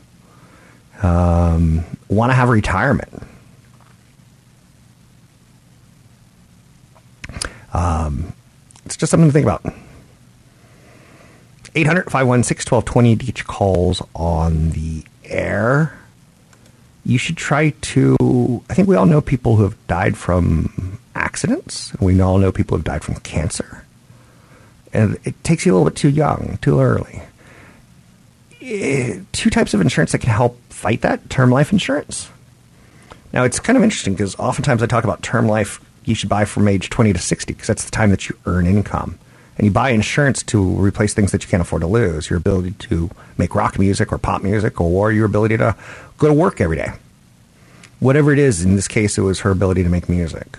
um, 1.02 1.84
want 2.08 2.30
to 2.30 2.34
have 2.34 2.48
retirement. 2.48 3.22
Um, 7.72 8.32
it's 8.84 8.96
just 8.96 9.10
something 9.10 9.28
to 9.28 9.32
think 9.32 9.44
about. 9.44 9.64
800 11.74 12.10
516 12.10 12.70
1220 12.70 13.16
to 13.16 13.26
get 13.26 13.38
your 13.38 13.44
calls 13.46 14.02
on 14.14 14.70
the 14.70 15.04
air. 15.24 15.98
You 17.04 17.18
should 17.18 17.36
try 17.36 17.70
to. 17.70 18.62
I 18.68 18.74
think 18.74 18.88
we 18.88 18.96
all 18.96 19.06
know 19.06 19.20
people 19.20 19.56
who 19.56 19.62
have 19.62 19.86
died 19.86 20.16
from 20.16 20.98
accidents. 21.14 21.92
We 22.00 22.20
all 22.20 22.38
know 22.38 22.52
people 22.52 22.76
who 22.76 22.80
have 22.80 22.84
died 22.84 23.04
from 23.04 23.16
cancer. 23.16 23.84
And 24.92 25.18
it 25.24 25.42
takes 25.44 25.66
you 25.66 25.72
a 25.72 25.74
little 25.74 25.90
bit 25.90 25.96
too 25.96 26.08
young, 26.08 26.58
too 26.62 26.80
early. 26.80 27.22
Eh, 28.60 29.20
two 29.32 29.50
types 29.50 29.74
of 29.74 29.80
insurance 29.80 30.12
that 30.12 30.18
can 30.18 30.30
help 30.30 30.58
fight 30.70 31.02
that 31.02 31.28
term 31.30 31.50
life 31.50 31.72
insurance. 31.72 32.30
Now, 33.32 33.44
it's 33.44 33.60
kind 33.60 33.76
of 33.76 33.82
interesting 33.82 34.14
because 34.14 34.34
oftentimes 34.36 34.82
I 34.82 34.86
talk 34.86 35.04
about 35.04 35.22
term 35.22 35.46
life 35.46 35.80
you 36.04 36.14
should 36.14 36.30
buy 36.30 36.44
from 36.46 36.66
age 36.66 36.88
20 36.88 37.12
to 37.12 37.18
60 37.18 37.52
because 37.52 37.66
that's 37.66 37.84
the 37.84 37.90
time 37.90 38.10
that 38.10 38.28
you 38.28 38.36
earn 38.46 38.66
income. 38.66 39.18
And 39.58 39.66
you 39.66 39.72
buy 39.72 39.90
insurance 39.90 40.42
to 40.44 40.62
replace 40.62 41.14
things 41.14 41.32
that 41.32 41.42
you 41.42 41.48
can't 41.48 41.60
afford 41.60 41.82
to 41.82 41.88
lose 41.88 42.30
your 42.30 42.36
ability 42.36 42.72
to 42.78 43.10
make 43.36 43.56
rock 43.56 43.78
music 43.78 44.12
or 44.12 44.18
pop 44.18 44.42
music 44.42 44.80
or 44.80 45.10
your 45.10 45.26
ability 45.26 45.56
to 45.56 45.74
go 46.16 46.28
to 46.28 46.34
work 46.34 46.60
every 46.60 46.76
day. 46.76 46.92
Whatever 47.98 48.32
it 48.32 48.38
is, 48.38 48.64
in 48.64 48.76
this 48.76 48.86
case, 48.86 49.18
it 49.18 49.22
was 49.22 49.40
her 49.40 49.50
ability 49.50 49.82
to 49.82 49.88
make 49.88 50.08
music. 50.08 50.58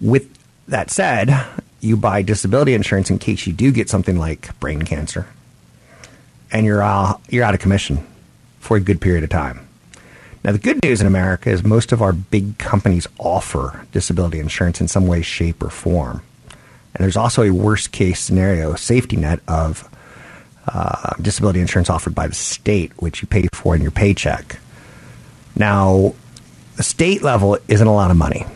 With 0.00 0.28
that 0.68 0.90
said, 0.90 1.44
you 1.80 1.96
buy 1.96 2.22
disability 2.22 2.74
insurance 2.74 3.10
in 3.10 3.18
case 3.18 3.44
you 3.44 3.52
do 3.52 3.72
get 3.72 3.90
something 3.90 4.16
like 4.16 4.58
brain 4.60 4.82
cancer, 4.82 5.26
and 6.52 6.64
you're 6.64 6.82
uh, 6.82 7.18
you're 7.28 7.44
out 7.44 7.54
of 7.54 7.60
commission 7.60 8.06
for 8.60 8.76
a 8.76 8.80
good 8.80 9.00
period 9.00 9.24
of 9.24 9.30
time. 9.30 9.66
Now, 10.44 10.52
the 10.52 10.58
good 10.58 10.80
news 10.84 11.00
in 11.00 11.06
America 11.08 11.50
is 11.50 11.64
most 11.64 11.90
of 11.90 12.00
our 12.00 12.12
big 12.12 12.58
companies 12.58 13.08
offer 13.18 13.84
disability 13.92 14.38
insurance 14.38 14.80
in 14.80 14.86
some 14.86 15.08
way, 15.08 15.22
shape, 15.22 15.62
or 15.62 15.70
form. 15.70 16.22
There's 17.02 17.16
also 17.16 17.42
a 17.42 17.50
worst 17.50 17.92
case 17.92 18.20
scenario 18.20 18.74
safety 18.76 19.16
net 19.16 19.40
of 19.48 19.88
uh, 20.66 21.14
disability 21.20 21.60
insurance 21.60 21.90
offered 21.90 22.14
by 22.14 22.28
the 22.28 22.34
state, 22.34 22.92
which 23.02 23.22
you 23.22 23.28
pay 23.28 23.48
for 23.52 23.74
in 23.74 23.82
your 23.82 23.90
paycheck. 23.90 24.58
Now, 25.56 26.14
the 26.76 26.82
state 26.82 27.22
level 27.22 27.58
isn't 27.68 27.86
a 27.86 27.92
lot 27.92 28.10
of 28.10 28.16
money. 28.16 28.46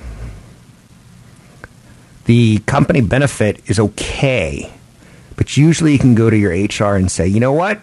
The 2.27 2.59
company 2.61 3.01
benefit 3.01 3.69
is 3.69 3.79
okay, 3.79 4.73
but 5.37 5.57
usually 5.57 5.93
you 5.93 5.99
can 5.99 6.15
go 6.15 6.31
to 6.31 6.37
your 6.37 6.53
HR 6.53 6.97
and 6.97 7.11
say, 7.11 7.27
you 7.27 7.41
know 7.41 7.53
what? 7.53 7.81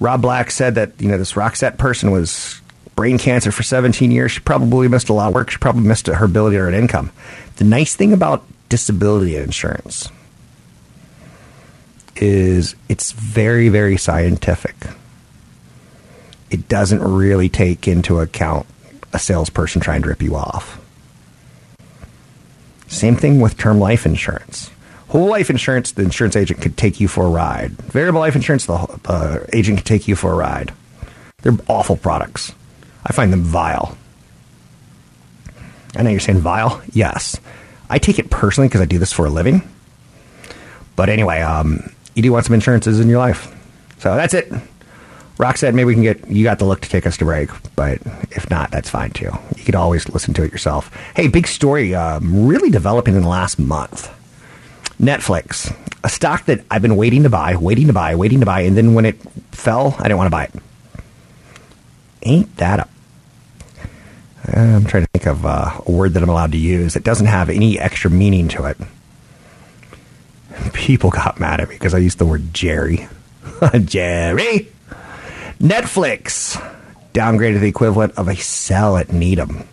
Rob 0.00 0.22
Black 0.22 0.50
said 0.50 0.74
that 0.74 0.92
you 1.00 1.08
know 1.08 1.18
this 1.18 1.32
Roxette 1.34 1.78
person 1.78 2.10
was 2.10 2.60
brain 2.96 3.18
cancer 3.18 3.52
for 3.52 3.62
17 3.62 4.10
years. 4.10 4.32
She 4.32 4.40
probably 4.40 4.88
missed 4.88 5.08
a 5.08 5.12
lot 5.12 5.28
of 5.28 5.34
work. 5.34 5.50
She 5.50 5.58
probably 5.58 5.82
missed 5.82 6.06
her 6.08 6.24
ability 6.24 6.56
to 6.56 6.62
earn 6.62 6.74
income. 6.74 7.12
The 7.56 7.64
nice 7.64 7.94
thing 7.94 8.12
about 8.12 8.44
disability 8.72 9.36
insurance 9.36 10.08
is 12.16 12.74
it's 12.88 13.12
very 13.12 13.68
very 13.68 13.98
scientific. 13.98 14.74
It 16.50 16.70
doesn't 16.70 17.02
really 17.02 17.50
take 17.50 17.86
into 17.86 18.20
account 18.20 18.66
a 19.12 19.18
salesperson 19.18 19.82
trying 19.82 20.00
to 20.00 20.08
rip 20.08 20.22
you 20.22 20.36
off. 20.36 20.80
Same 22.86 23.14
thing 23.14 23.40
with 23.42 23.58
term 23.58 23.78
life 23.78 24.06
insurance. 24.06 24.70
Whole 25.08 25.28
life 25.28 25.50
insurance, 25.50 25.92
the 25.92 26.04
insurance 26.04 26.34
agent 26.34 26.62
could 26.62 26.78
take 26.78 26.98
you 26.98 27.08
for 27.08 27.26
a 27.26 27.28
ride. 27.28 27.72
Variable 27.72 28.20
life 28.20 28.36
insurance, 28.36 28.64
the 28.64 29.00
uh, 29.04 29.40
agent 29.52 29.76
could 29.80 29.86
take 29.86 30.08
you 30.08 30.16
for 30.16 30.32
a 30.32 30.36
ride. 30.36 30.72
They're 31.42 31.58
awful 31.68 31.98
products. 31.98 32.54
I 33.04 33.12
find 33.12 33.34
them 33.34 33.42
vile. 33.42 33.98
I 35.94 36.02
know 36.02 36.08
you're 36.08 36.20
saying 36.20 36.38
vile. 36.38 36.80
Yes. 36.94 37.38
I 37.92 37.98
take 37.98 38.18
it 38.18 38.30
personally 38.30 38.68
because 38.68 38.80
I 38.80 38.86
do 38.86 38.98
this 38.98 39.12
for 39.12 39.26
a 39.26 39.30
living. 39.30 39.62
But 40.96 41.10
anyway, 41.10 41.42
um, 41.42 41.92
you 42.14 42.22
do 42.22 42.32
want 42.32 42.46
some 42.46 42.54
insurances 42.54 42.98
in 42.98 43.08
your 43.10 43.18
life. 43.18 43.54
So 43.98 44.14
that's 44.16 44.32
it. 44.32 44.50
Roxette 45.36 45.74
maybe 45.74 45.84
we 45.84 45.94
can 45.94 46.02
get 46.02 46.26
you 46.26 46.42
got 46.42 46.58
the 46.58 46.64
look 46.64 46.80
to 46.80 46.88
take 46.88 47.06
us 47.06 47.18
to 47.18 47.26
break, 47.26 47.50
but 47.76 48.00
if 48.30 48.48
not, 48.48 48.70
that's 48.70 48.88
fine 48.88 49.10
too. 49.10 49.30
You 49.56 49.64
could 49.64 49.74
always 49.74 50.08
listen 50.08 50.32
to 50.34 50.42
it 50.42 50.52
yourself. 50.52 50.90
Hey, 51.14 51.28
big 51.28 51.46
story, 51.46 51.94
um, 51.94 52.46
really 52.46 52.70
developing 52.70 53.14
in 53.14 53.22
the 53.22 53.28
last 53.28 53.58
month. 53.58 54.10
Netflix, 54.98 55.74
a 56.02 56.08
stock 56.08 56.46
that 56.46 56.64
I've 56.70 56.82
been 56.82 56.96
waiting 56.96 57.24
to 57.24 57.30
buy, 57.30 57.56
waiting 57.56 57.88
to 57.88 57.92
buy, 57.92 58.14
waiting 58.14 58.40
to 58.40 58.46
buy, 58.46 58.62
and 58.62 58.74
then 58.74 58.94
when 58.94 59.04
it 59.04 59.20
fell, 59.50 59.96
I 59.98 60.04
didn't 60.04 60.18
want 60.18 60.26
to 60.28 60.30
buy 60.30 60.44
it. 60.44 60.54
Ain't 62.22 62.56
that 62.56 62.80
a? 62.80 62.88
I'm 64.44 64.84
trying 64.86 65.04
to 65.04 65.08
think 65.12 65.26
of 65.26 65.46
uh, 65.46 65.80
a 65.86 65.90
word 65.90 66.14
that 66.14 66.22
I'm 66.22 66.28
allowed 66.28 66.52
to 66.52 66.58
use 66.58 66.94
that 66.94 67.04
doesn't 67.04 67.26
have 67.26 67.48
any 67.48 67.78
extra 67.78 68.10
meaning 68.10 68.48
to 68.48 68.64
it. 68.64 68.76
People 70.72 71.10
got 71.10 71.38
mad 71.38 71.60
at 71.60 71.68
me 71.68 71.76
because 71.76 71.94
I 71.94 71.98
used 71.98 72.18
the 72.18 72.26
word 72.26 72.52
Jerry. 72.52 73.08
Jerry! 73.84 74.68
Netflix 75.60 76.60
downgraded 77.14 77.60
the 77.60 77.68
equivalent 77.68 78.14
of 78.18 78.26
a 78.26 78.34
sell 78.34 78.96
at 78.96 79.12
Needham, 79.12 79.64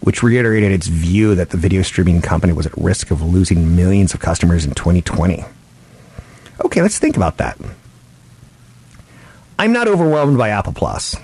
which 0.00 0.22
reiterated 0.22 0.72
its 0.72 0.88
view 0.88 1.36
that 1.36 1.50
the 1.50 1.56
video 1.56 1.82
streaming 1.82 2.20
company 2.20 2.52
was 2.52 2.66
at 2.66 2.76
risk 2.76 3.12
of 3.12 3.22
losing 3.22 3.76
millions 3.76 4.14
of 4.14 4.20
customers 4.20 4.64
in 4.64 4.74
2020. 4.74 5.44
Okay, 6.64 6.82
let's 6.82 6.98
think 6.98 7.16
about 7.16 7.36
that. 7.36 7.56
I'm 9.58 9.72
not 9.72 9.86
overwhelmed 9.86 10.38
by 10.38 10.48
Apple 10.48 10.72
Plus. 10.72 11.16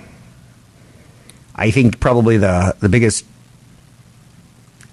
I 1.57 1.71
think 1.71 1.99
probably 1.99 2.37
the, 2.37 2.75
the 2.79 2.89
biggest 2.89 3.25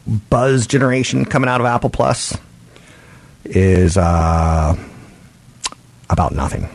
buzz 0.06 0.66
generation 0.66 1.24
coming 1.24 1.48
out 1.48 1.60
of 1.60 1.66
Apple 1.66 1.90
Plus 1.90 2.36
is 3.44 3.96
uh, 3.96 4.76
about 6.08 6.32
nothing. 6.32 6.68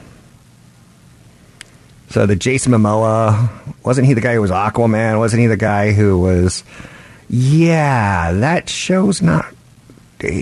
So 2.10 2.25
the 2.25 2.36
Jason 2.36 2.71
Momoa 2.71 3.49
wasn't 3.84 4.08
he 4.08 4.13
the 4.13 4.21
guy 4.21 4.34
who 4.34 4.41
was 4.41 4.52
Aquaman? 4.52 5.19
Wasn't 5.19 5.39
he 5.39 5.47
the 5.47 5.58
guy 5.58 5.91
who 5.91 6.19
was? 6.19 6.63
Yeah, 7.30 8.34
that 8.34 8.69
show's 8.69 9.21
not. 9.21 9.54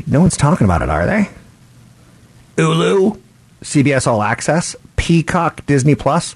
No 0.08 0.22
one's 0.22 0.38
talking 0.38 0.66
about 0.66 0.82
it, 0.82 0.90
are 0.90 1.06
they? 1.06 1.30
Hulu, 2.56 3.20
CBS 3.62 4.08
All 4.08 4.24
Access, 4.24 4.76
Peacock, 4.96 5.66
Disney 5.66 5.94
Plus. 5.96 6.36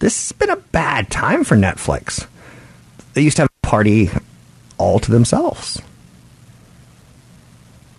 This 0.00 0.28
has 0.28 0.32
been 0.32 0.50
a 0.50 0.56
bad 0.56 1.10
time 1.10 1.44
for 1.44 1.56
Netflix. 1.56 2.26
They 3.14 3.22
used 3.22 3.36
to 3.36 3.42
have 3.42 3.50
a 3.62 3.66
party 3.66 4.10
all 4.78 4.98
to 4.98 5.10
themselves, 5.10 5.80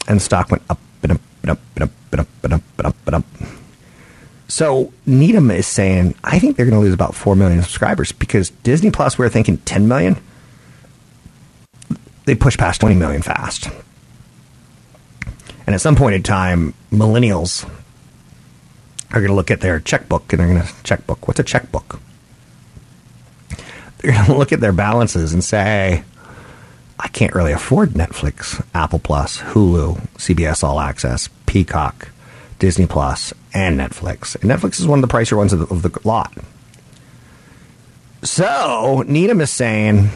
and 0.08 0.22
stock 0.22 0.50
went 0.50 0.64
up 0.70 0.80
and 1.04 1.14
up 1.14 1.22
and 1.44 1.52
up 1.52 1.60
and 1.76 1.84
up 1.84 1.90
and 2.12 2.22
up 2.22 2.28
and 2.44 2.54
up 2.54 2.62
and 2.78 2.88
up 2.88 2.96
and 3.08 3.16
up. 3.16 3.26
So 4.48 4.94
Needham 5.06 5.50
is 5.50 5.66
saying, 5.66 6.16
I 6.24 6.38
think 6.40 6.58
they're 6.58 6.66
going 6.66 6.78
to 6.78 6.84
lose 6.84 6.94
about 6.94 7.16
4 7.16 7.36
million 7.36 7.62
subscribers 7.64 8.12
because 8.12 8.52
Disney 8.52 8.92
Plus, 8.92 9.18
we 9.18 9.26
are 9.26 9.30
thinking 9.30 9.58
10 9.58 9.88
million. 9.88 10.18
They 12.26 12.36
push 12.36 12.58
past 12.58 12.80
20 12.82 12.96
million 12.96 13.22
fast. 13.22 13.70
And 15.66 15.74
at 15.74 15.82
some 15.82 15.96
point 15.96 16.16
in 16.16 16.24
time, 16.24 16.74
millennials 16.92 17.68
are 19.12 19.20
going 19.20 19.30
to 19.30 19.34
look 19.34 19.52
at 19.52 19.62
their 19.62 19.80
checkbook 19.80 20.32
and 20.32 20.40
they're 20.40 20.48
going 20.48 20.62
to, 20.62 20.84
checkbook, 20.84 21.28
what's 21.28 21.40
a 21.40 21.44
checkbook? 21.44 22.00
They're 24.04 24.12
going 24.12 24.26
to 24.26 24.38
look 24.38 24.52
at 24.52 24.60
their 24.60 24.74
balances 24.74 25.32
and 25.34 25.42
say, 25.42 26.04
I 27.00 27.08
can't 27.08 27.34
really 27.34 27.54
afford 27.54 27.92
Netflix, 27.92 28.64
Apple 28.74 29.00
Plus, 29.00 29.38
Hulu, 29.40 29.98
CBS 30.18 30.62
All 30.62 30.80
Access, 30.80 31.30
Peacock, 31.46 32.10
Disney 32.60 32.86
Plus, 32.86 33.34
and 33.54 33.80
Netflix. 33.80 34.36
And 34.36 34.52
Netflix 34.52 34.82
is 34.82 34.88
one 34.88 35.02
of 35.02 35.10
the 35.10 35.14
pricier 35.14 35.38
ones 35.38 35.54
of 35.54 35.60
the, 35.60 35.74
of 35.74 35.82
the 35.84 36.00
lot. 36.04 36.34
So 38.24 39.06
Needham 39.08 39.40
is 39.40 39.52
saying 39.52 40.10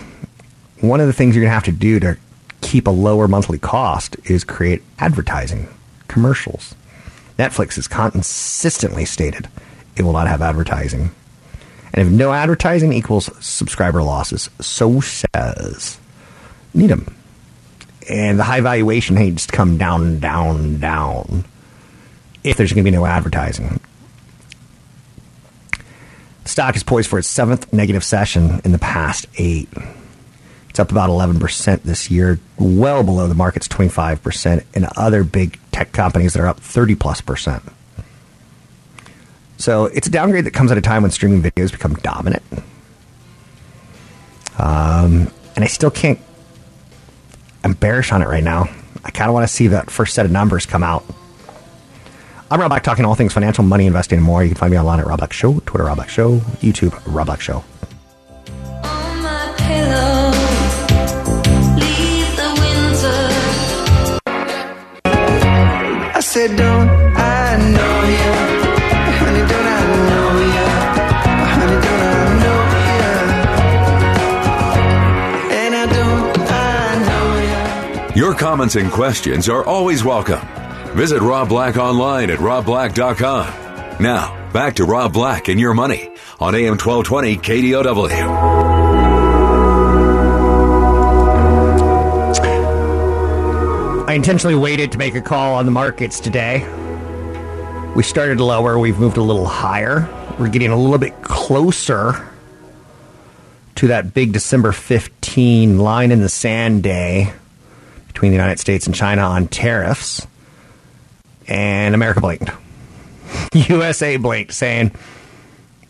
one 0.81 0.99
of 0.99 1.07
the 1.07 1.13
things 1.13 1.33
you're 1.33 1.43
going 1.43 1.49
to 1.49 1.55
have 1.55 1.63
to 1.63 1.71
do 1.71 1.99
to 2.01 2.17
keep 2.59 2.87
a 2.87 2.91
lower 2.91 3.29
monthly 3.29 3.57
cost 3.57 4.17
is 4.25 4.43
create 4.43 4.83
advertising, 4.99 5.69
commercials. 6.09 6.75
Netflix 7.39 7.75
has 7.75 7.87
consistently 7.87 9.05
stated 9.05 9.47
it 9.95 10.03
will 10.03 10.13
not 10.13 10.27
have 10.27 10.41
advertising. 10.41 11.11
And 11.97 12.05
if 12.05 12.13
no 12.13 12.31
advertising 12.31 12.93
equals 12.93 13.27
subscriber 13.43 14.03
losses, 14.03 14.51
so 14.61 15.01
says 15.01 15.97
Needham. 16.71 17.11
And 18.07 18.37
the 18.37 18.43
high 18.43 18.61
valuation 18.61 19.15
needs 19.15 19.47
to 19.47 19.51
come 19.51 19.79
down, 19.79 20.19
down, 20.19 20.79
down 20.79 21.43
if 22.43 22.55
there's 22.55 22.71
going 22.71 22.85
to 22.85 22.91
be 22.91 22.95
no 22.95 23.07
advertising. 23.07 23.79
The 26.43 26.49
stock 26.49 26.75
is 26.75 26.83
poised 26.83 27.09
for 27.09 27.17
its 27.17 27.27
seventh 27.27 27.73
negative 27.73 28.03
session 28.03 28.61
in 28.63 28.73
the 28.73 28.77
past 28.77 29.25
eight. 29.39 29.67
It's 30.69 30.79
up 30.79 30.91
about 30.91 31.09
11% 31.09 31.81
this 31.81 32.11
year, 32.11 32.39
well 32.59 33.01
below 33.01 33.27
the 33.27 33.33
market's 33.33 33.67
25%, 33.67 34.63
and 34.75 34.87
other 34.95 35.23
big 35.23 35.59
tech 35.71 35.93
companies 35.93 36.33
that 36.33 36.43
are 36.43 36.47
up 36.47 36.59
30 36.59 36.93
plus 36.93 37.21
percent. 37.21 37.63
So 39.57 39.85
it's 39.85 40.07
a 40.07 40.11
downgrade 40.11 40.45
that 40.45 40.51
comes 40.53 40.71
at 40.71 40.77
a 40.77 40.81
time 40.81 41.01
when 41.01 41.11
streaming 41.11 41.41
videos 41.41 41.71
become 41.71 41.95
dominant. 41.95 42.43
Um, 44.57 45.31
and 45.55 45.63
I 45.63 45.67
still 45.67 45.91
can't. 45.91 46.19
I'm 47.63 47.73
bearish 47.73 48.11
on 48.11 48.21
it 48.21 48.27
right 48.27 48.43
now. 48.43 48.69
I 49.03 49.11
kind 49.11 49.29
of 49.29 49.33
want 49.33 49.47
to 49.47 49.53
see 49.53 49.67
that 49.67 49.89
first 49.89 50.13
set 50.13 50.25
of 50.25 50.31
numbers 50.31 50.65
come 50.65 50.83
out. 50.83 51.03
I'm 52.49 52.61
Rob 52.61 52.69
Black, 52.69 52.83
talking 52.83 53.03
all 53.03 53.15
things 53.15 53.33
financial, 53.33 53.63
money, 53.63 53.87
investing, 53.87 54.17
and 54.17 54.25
more. 54.25 54.41
You 54.41 54.49
can 54.49 54.57
find 54.57 54.71
me 54.71 54.79
online 54.79 54.99
at 54.99 55.05
Rob 55.07 55.17
Black 55.19 55.33
Show, 55.33 55.59
Twitter 55.65 55.83
Rob 55.85 55.97
Black 55.97 56.09
Show, 56.09 56.37
YouTube 56.61 56.97
Rob 57.05 57.25
Black 57.25 57.41
Show. 57.41 57.63
Pillow, 59.57 60.31
leave 61.75 62.35
the 62.37 62.49
winter. 62.61 63.19
I 66.15 66.19
said, 66.21 66.55
don't 66.55 66.89
I 67.17 67.57
know 67.57 68.03
you? 68.31 68.36
Comments 78.37 78.75
and 78.75 78.91
questions 78.91 79.49
are 79.49 79.65
always 79.65 80.03
welcome. 80.03 80.41
Visit 80.95 81.21
Rob 81.21 81.49
Black 81.49 81.77
online 81.77 82.29
at 82.29 82.39
robblack.com. 82.39 84.01
Now, 84.01 84.37
Back 84.53 84.75
to 84.75 84.85
Rob 84.85 85.13
Black 85.13 85.49
and 85.49 85.59
your 85.59 85.73
money 85.73 86.09
on 86.39 86.55
AM 86.55 86.79
1220 86.79 87.37
KDOW. 87.37 88.09
I 94.07 94.13
intentionally 94.13 94.55
waited 94.55 94.93
to 94.93 94.97
make 94.97 95.15
a 95.15 95.21
call 95.21 95.55
on 95.55 95.65
the 95.65 95.71
markets 95.71 96.19
today. 96.19 96.67
We 97.95 98.03
started 98.03 98.39
lower, 98.39 98.79
we've 98.79 98.97
moved 98.97 99.17
a 99.17 99.21
little 99.21 99.45
higher. 99.45 100.09
We're 100.39 100.49
getting 100.49 100.71
a 100.71 100.77
little 100.77 100.97
bit 100.97 101.21
closer 101.21 102.27
to 103.75 103.87
that 103.87 104.13
big 104.13 104.31
December 104.31 104.71
15 104.71 105.77
line 105.77 106.11
in 106.11 106.21
the 106.21 106.29
sand 106.29 106.83
day 106.83 107.33
between 108.17 108.31
the 108.31 108.35
United 108.35 108.59
States 108.59 108.87
and 108.87 108.95
China 108.95 109.21
on 109.21 109.47
tariffs. 109.47 110.25
And 111.47 111.93
America 111.93 112.19
blinked. 112.19 112.49
USA 113.53 114.17
blinked, 114.17 114.53
saying 114.53 114.91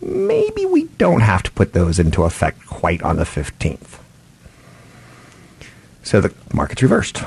maybe 0.01 0.65
we 0.65 0.87
don't 0.97 1.21
have 1.21 1.41
to 1.43 1.51
put 1.51 1.71
those 1.71 1.99
into 1.99 2.23
effect 2.23 2.65
quite 2.67 3.01
on 3.01 3.15
the 3.15 3.23
15th. 3.23 3.99
So 6.03 6.19
the 6.19 6.33
market's 6.53 6.81
reversed. 6.81 7.23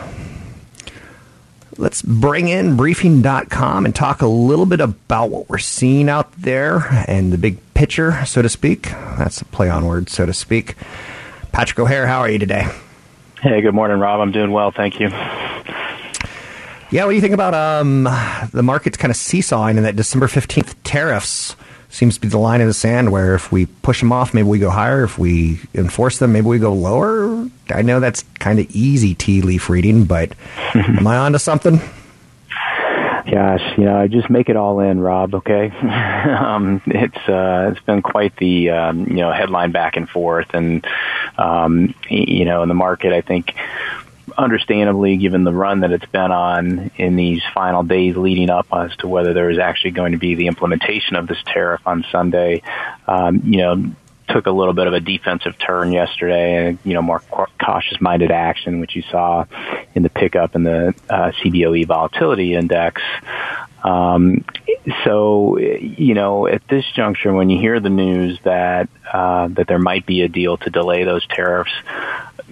Let's 1.78 2.02
bring 2.02 2.48
in 2.48 2.76
briefing.com 2.76 3.86
and 3.86 3.94
talk 3.94 4.20
a 4.20 4.26
little 4.26 4.66
bit 4.66 4.82
about 4.82 5.30
what 5.30 5.48
we're 5.48 5.56
seeing 5.56 6.10
out 6.10 6.30
there 6.32 7.04
and 7.08 7.32
the 7.32 7.38
big 7.38 7.56
picture, 7.72 8.22
so 8.26 8.42
to 8.42 8.50
speak. 8.50 8.90
That's 9.16 9.40
a 9.40 9.46
play 9.46 9.70
on 9.70 9.86
words, 9.86 10.12
so 10.12 10.26
to 10.26 10.34
speak. 10.34 10.74
Patrick 11.52 11.78
O'Hare, 11.78 12.06
how 12.06 12.18
are 12.18 12.30
you 12.30 12.38
today? 12.38 12.68
Hey, 13.42 13.62
good 13.62 13.74
morning, 13.74 13.98
Rob. 13.98 14.20
I'm 14.20 14.32
doing 14.32 14.52
well, 14.52 14.70
thank 14.70 15.00
you. 15.00 15.08
Yeah, 16.90 17.04
what 17.04 17.10
do 17.10 17.14
you 17.14 17.22
think 17.22 17.32
about 17.32 17.54
um, 17.54 18.04
the 18.52 18.62
market's 18.62 18.98
kind 18.98 19.10
of 19.10 19.16
seesawing 19.16 19.78
and 19.78 19.86
that 19.86 19.96
December 19.96 20.26
15th 20.26 20.74
tariffs 20.84 21.56
seems 21.88 22.16
to 22.16 22.20
be 22.20 22.28
the 22.28 22.36
line 22.36 22.60
in 22.60 22.66
the 22.66 22.74
sand 22.74 23.10
where 23.10 23.34
if 23.34 23.50
we 23.50 23.64
push 23.64 24.00
them 24.00 24.12
off, 24.12 24.34
maybe 24.34 24.46
we 24.46 24.58
go 24.58 24.68
higher. 24.68 25.04
If 25.04 25.18
we 25.18 25.58
enforce 25.74 26.18
them, 26.18 26.32
maybe 26.32 26.48
we 26.48 26.58
go 26.58 26.74
lower. 26.74 27.48
I 27.70 27.80
know 27.80 27.98
that's 27.98 28.24
kind 28.40 28.58
of 28.58 28.66
easy 28.70 29.14
tea 29.14 29.40
leaf 29.40 29.70
reading, 29.70 30.04
but 30.04 30.32
am 30.74 31.06
I 31.06 31.16
onto 31.16 31.38
something? 31.38 31.80
Gosh, 33.28 33.78
you 33.78 33.84
know, 33.84 33.98
I 33.98 34.06
just 34.06 34.30
make 34.30 34.48
it 34.48 34.56
all 34.56 34.80
in, 34.80 35.00
Rob. 35.00 35.34
Okay, 35.34 35.70
um, 35.80 36.80
it's 36.86 37.28
uh, 37.28 37.72
it's 37.72 37.84
been 37.84 38.02
quite 38.02 38.36
the 38.36 38.70
um, 38.70 39.06
you 39.06 39.16
know 39.16 39.32
headline 39.32 39.72
back 39.72 39.96
and 39.96 40.08
forth, 40.08 40.54
and 40.54 40.86
um, 41.36 41.94
you 42.08 42.44
know, 42.44 42.62
in 42.62 42.68
the 42.68 42.74
market, 42.74 43.12
I 43.12 43.20
think 43.20 43.54
understandably, 44.36 45.16
given 45.16 45.44
the 45.44 45.52
run 45.52 45.80
that 45.80 45.92
it's 45.92 46.06
been 46.06 46.32
on 46.32 46.90
in 46.96 47.16
these 47.16 47.42
final 47.52 47.82
days 47.82 48.16
leading 48.16 48.50
up 48.50 48.66
as 48.72 48.94
to 48.96 49.08
whether 49.08 49.34
there 49.34 49.50
is 49.50 49.58
actually 49.58 49.92
going 49.92 50.12
to 50.12 50.18
be 50.18 50.34
the 50.34 50.46
implementation 50.46 51.16
of 51.16 51.26
this 51.26 51.38
tariff 51.46 51.80
on 51.86 52.04
Sunday, 52.10 52.62
um, 53.06 53.42
you 53.44 53.58
know, 53.58 53.84
took 54.28 54.46
a 54.46 54.50
little 54.50 54.74
bit 54.74 54.86
of 54.86 54.92
a 54.92 55.00
defensive 55.00 55.58
turn 55.58 55.92
yesterday 55.92 56.68
and, 56.68 56.78
you 56.84 56.94
know, 56.94 57.02
more 57.02 57.20
cautious 57.70 58.00
minded 58.00 58.32
action, 58.32 58.80
which 58.80 58.96
you 58.96 59.02
saw 59.02 59.44
in 59.94 60.02
the 60.02 60.08
pickup 60.08 60.56
in 60.56 60.64
the 60.64 60.92
uh, 61.08 61.30
CBOE 61.30 61.86
volatility 61.86 62.54
index. 62.54 63.00
Um, 63.84 64.44
so, 65.04 65.56
you 65.58 66.14
know, 66.14 66.46
at 66.46 66.66
this 66.68 66.84
juncture, 66.94 67.32
when 67.32 67.48
you 67.48 67.60
hear 67.60 67.78
the 67.78 67.88
news 67.90 68.38
that 68.42 68.88
uh, 69.12 69.48
that 69.48 69.68
there 69.68 69.78
might 69.78 70.04
be 70.04 70.22
a 70.22 70.28
deal 70.28 70.56
to 70.58 70.70
delay 70.70 71.04
those 71.04 71.24
tariffs, 71.28 71.72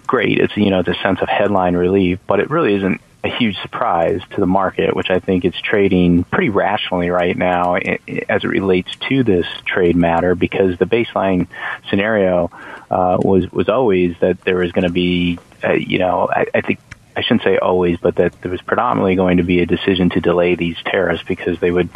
great. 0.07 0.39
It's 0.39 0.57
you 0.57 0.71
know 0.71 0.81
it's 0.81 0.89
a 0.89 1.03
sense 1.03 1.21
of 1.21 1.29
headline 1.29 1.75
relief, 1.75 2.21
but 2.27 2.39
it 2.39 2.49
really 2.49 2.75
isn't 2.75 3.01
a 3.25 3.29
huge 3.29 3.57
surprise 3.63 4.21
to 4.31 4.41
the 4.41 4.47
market, 4.47 4.95
which 4.95 5.11
I 5.11 5.19
think 5.19 5.45
is 5.45 5.55
trading 5.61 6.25
pretty 6.25 6.51
rationally 6.51 7.11
right 7.11 7.37
now 7.37 7.75
as 7.77 8.45
it 8.45 8.49
relates 8.49 8.95
to 9.09 9.25
this 9.25 9.47
trade 9.65 9.97
matter, 9.97 10.35
because 10.35 10.79
the 10.79 10.85
baseline 10.85 11.49
scenario 11.91 12.51
uh, 12.91 13.19
was 13.21 13.51
was 13.51 13.69
always 13.69 14.17
that 14.21 14.41
there 14.43 14.57
was 14.57 14.73
going 14.73 14.87
to 14.87 14.93
be, 14.93 15.39
uh, 15.65 15.73
you 15.73 15.99
know, 15.99 16.29
I, 16.31 16.47
I 16.55 16.61
think 16.61 16.79
I 17.19 17.23
shouldn't 17.23 17.43
say 17.43 17.59
always, 17.59 17.99
but 17.99 18.15
that 18.15 18.41
there 18.43 18.51
was 18.53 18.63
predominantly 18.63 19.17
going 19.17 19.39
to 19.39 19.43
be 19.43 19.59
a 19.61 19.67
decision 19.67 20.09
to 20.11 20.21
delay 20.21 20.55
these 20.55 20.77
tariffs 20.85 21.25
because 21.25 21.59
they 21.59 21.73
would, 21.73 21.91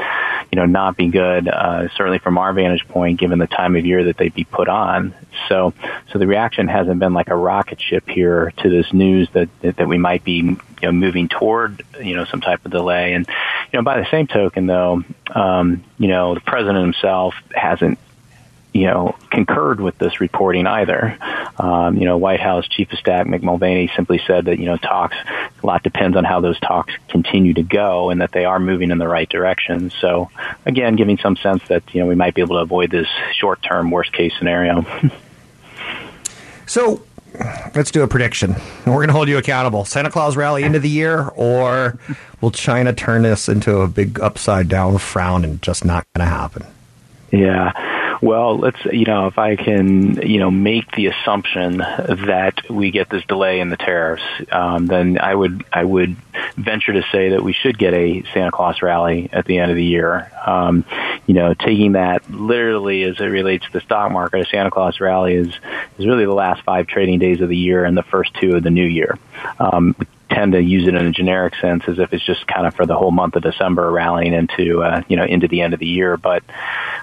you 0.50 0.56
know, 0.56 0.66
not 0.66 0.96
be 0.96 1.06
good, 1.10 1.46
uh, 1.46 1.88
certainly 1.90 2.18
from 2.18 2.38
our 2.38 2.52
vantage 2.52 2.88
point, 2.88 3.20
given 3.20 3.38
the 3.38 3.46
time 3.46 3.76
of 3.76 3.86
year 3.86 4.02
that 4.02 4.16
they'd 4.16 4.34
be 4.34 4.42
put 4.42 4.68
on. 4.68 5.14
So, 5.48 5.74
so 6.10 6.18
the 6.18 6.26
reaction 6.26 6.66
hasn't 6.66 6.98
been 6.98 7.14
like 7.14 7.28
a 7.28 7.36
rocket 7.36 7.80
ship 7.80 8.08
here 8.08 8.52
to 8.56 8.68
this 8.68 8.92
news 8.92 9.28
that, 9.34 9.48
that, 9.60 9.76
that 9.76 9.86
we 9.86 9.96
might 9.96 10.24
be, 10.24 10.38
you 10.38 10.58
know, 10.82 10.90
moving 10.90 11.28
toward, 11.28 11.84
you 12.00 12.16
know, 12.16 12.24
some 12.24 12.40
type 12.40 12.64
of 12.64 12.72
delay. 12.72 13.12
And, 13.12 13.24
you 13.72 13.78
know, 13.78 13.84
by 13.84 14.00
the 14.00 14.10
same 14.10 14.26
token 14.26 14.66
though, 14.66 15.04
um, 15.32 15.84
you 15.98 16.08
know, 16.08 16.34
the 16.34 16.40
president 16.40 16.82
himself 16.82 17.36
hasn't 17.54 18.00
you 18.72 18.86
know, 18.86 19.14
concurred 19.30 19.80
with 19.80 19.98
this 19.98 20.20
reporting 20.20 20.66
either. 20.66 21.18
Um, 21.58 21.96
you 21.96 22.04
know, 22.04 22.16
White 22.16 22.40
House 22.40 22.66
Chief 22.68 22.90
of 22.92 22.98
Staff 22.98 23.26
Mick 23.26 23.42
Mulvaney 23.42 23.90
simply 23.94 24.20
said 24.26 24.46
that, 24.46 24.58
you 24.58 24.64
know, 24.64 24.76
talks, 24.76 25.16
a 25.62 25.66
lot 25.66 25.82
depends 25.82 26.16
on 26.16 26.24
how 26.24 26.40
those 26.40 26.58
talks 26.60 26.94
continue 27.08 27.54
to 27.54 27.62
go 27.62 28.10
and 28.10 28.20
that 28.20 28.32
they 28.32 28.44
are 28.44 28.58
moving 28.58 28.90
in 28.90 28.98
the 28.98 29.08
right 29.08 29.28
direction. 29.28 29.90
So, 29.90 30.30
again, 30.64 30.96
giving 30.96 31.18
some 31.18 31.36
sense 31.36 31.62
that, 31.68 31.82
you 31.94 32.00
know, 32.00 32.06
we 32.06 32.14
might 32.14 32.34
be 32.34 32.40
able 32.40 32.56
to 32.56 32.62
avoid 32.62 32.90
this 32.90 33.08
short 33.34 33.62
term 33.62 33.90
worst 33.90 34.12
case 34.12 34.32
scenario. 34.38 34.86
So 36.72 37.02
let's 37.74 37.90
do 37.90 38.02
a 38.02 38.08
prediction. 38.08 38.54
We're 38.86 38.94
going 38.94 39.08
to 39.08 39.12
hold 39.12 39.28
you 39.28 39.36
accountable. 39.36 39.84
Santa 39.84 40.10
Claus 40.10 40.38
rally 40.38 40.62
into 40.62 40.78
the 40.78 40.88
year, 40.88 41.28
or 41.34 41.98
will 42.40 42.50
China 42.50 42.94
turn 42.94 43.22
this 43.22 43.46
into 43.46 43.80
a 43.80 43.88
big 43.88 44.18
upside 44.20 44.68
down 44.68 44.96
frown 44.96 45.44
and 45.44 45.60
just 45.60 45.84
not 45.84 46.06
going 46.14 46.26
to 46.26 46.34
happen? 46.34 46.64
Yeah. 47.30 47.72
Well, 48.22 48.56
let's, 48.56 48.78
you 48.84 49.04
know, 49.04 49.26
if 49.26 49.36
I 49.36 49.56
can, 49.56 50.22
you 50.22 50.38
know, 50.38 50.52
make 50.52 50.94
the 50.94 51.08
assumption 51.08 51.78
that 51.78 52.70
we 52.70 52.92
get 52.92 53.10
this 53.10 53.24
delay 53.24 53.58
in 53.58 53.68
the 53.68 53.76
tariffs, 53.76 54.22
um, 54.52 54.86
then 54.86 55.18
I 55.18 55.34
would, 55.34 55.64
I 55.72 55.82
would 55.82 56.14
venture 56.56 56.92
to 56.92 57.02
say 57.10 57.30
that 57.30 57.42
we 57.42 57.52
should 57.52 57.76
get 57.76 57.94
a 57.94 58.22
Santa 58.32 58.52
Claus 58.52 58.80
rally 58.80 59.28
at 59.32 59.44
the 59.44 59.58
end 59.58 59.72
of 59.72 59.76
the 59.76 59.84
year. 59.84 60.30
Um, 60.46 60.84
you 61.26 61.34
know, 61.34 61.52
taking 61.54 61.92
that 61.92 62.30
literally 62.30 63.02
as 63.02 63.18
it 63.18 63.24
relates 63.24 63.66
to 63.66 63.72
the 63.72 63.80
stock 63.80 64.12
market, 64.12 64.46
a 64.46 64.48
Santa 64.48 64.70
Claus 64.70 65.00
rally 65.00 65.34
is, 65.34 65.48
is 65.98 66.06
really 66.06 66.24
the 66.24 66.32
last 66.32 66.62
five 66.62 66.86
trading 66.86 67.18
days 67.18 67.40
of 67.40 67.48
the 67.48 67.56
year 67.56 67.84
and 67.84 67.96
the 67.96 68.04
first 68.04 68.34
two 68.34 68.54
of 68.54 68.62
the 68.62 68.70
new 68.70 68.86
year. 68.86 69.18
Um, 69.58 69.96
tend 70.34 70.52
to 70.52 70.62
use 70.62 70.86
it 70.88 70.94
in 70.94 71.06
a 71.06 71.12
generic 71.12 71.54
sense 71.56 71.84
as 71.86 71.98
if 71.98 72.12
it's 72.12 72.24
just 72.24 72.46
kind 72.46 72.66
of 72.66 72.74
for 72.74 72.86
the 72.86 72.96
whole 72.96 73.10
month 73.10 73.36
of 73.36 73.42
December 73.42 73.90
rallying 73.90 74.32
into, 74.32 74.82
uh, 74.82 75.02
you 75.08 75.16
know, 75.16 75.24
into 75.24 75.48
the 75.48 75.60
end 75.60 75.74
of 75.74 75.80
the 75.80 75.86
year. 75.86 76.16
But, 76.16 76.42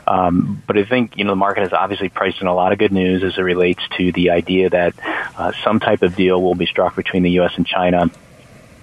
um, 0.08 0.62
but 0.66 0.78
I 0.78 0.86
think, 0.86 1.18
you 1.18 1.24
know, 1.24 1.32
the 1.32 1.36
market 1.36 1.62
has 1.62 1.74
obviously 1.74 2.10
priced 2.10 2.42
in 2.42 2.48
a 2.48 2.54
lot 2.54 2.72
of 2.72 2.80
good 2.80 2.92
news 2.92 3.24
as 3.24 3.38
it 3.38 3.42
relates 3.42 3.82
to 3.98 4.12
the 4.12 4.32
idea 4.32 4.70
that 4.70 4.94
uh, 5.38 5.52
some 5.64 5.80
type 5.80 6.02
of 6.02 6.16
deal 6.16 6.42
will 6.42 6.56
be 6.56 6.66
struck 6.66 6.96
between 6.96 7.24
the 7.24 7.32
U.S. 7.32 7.54
and 7.56 7.66
China 7.66 8.10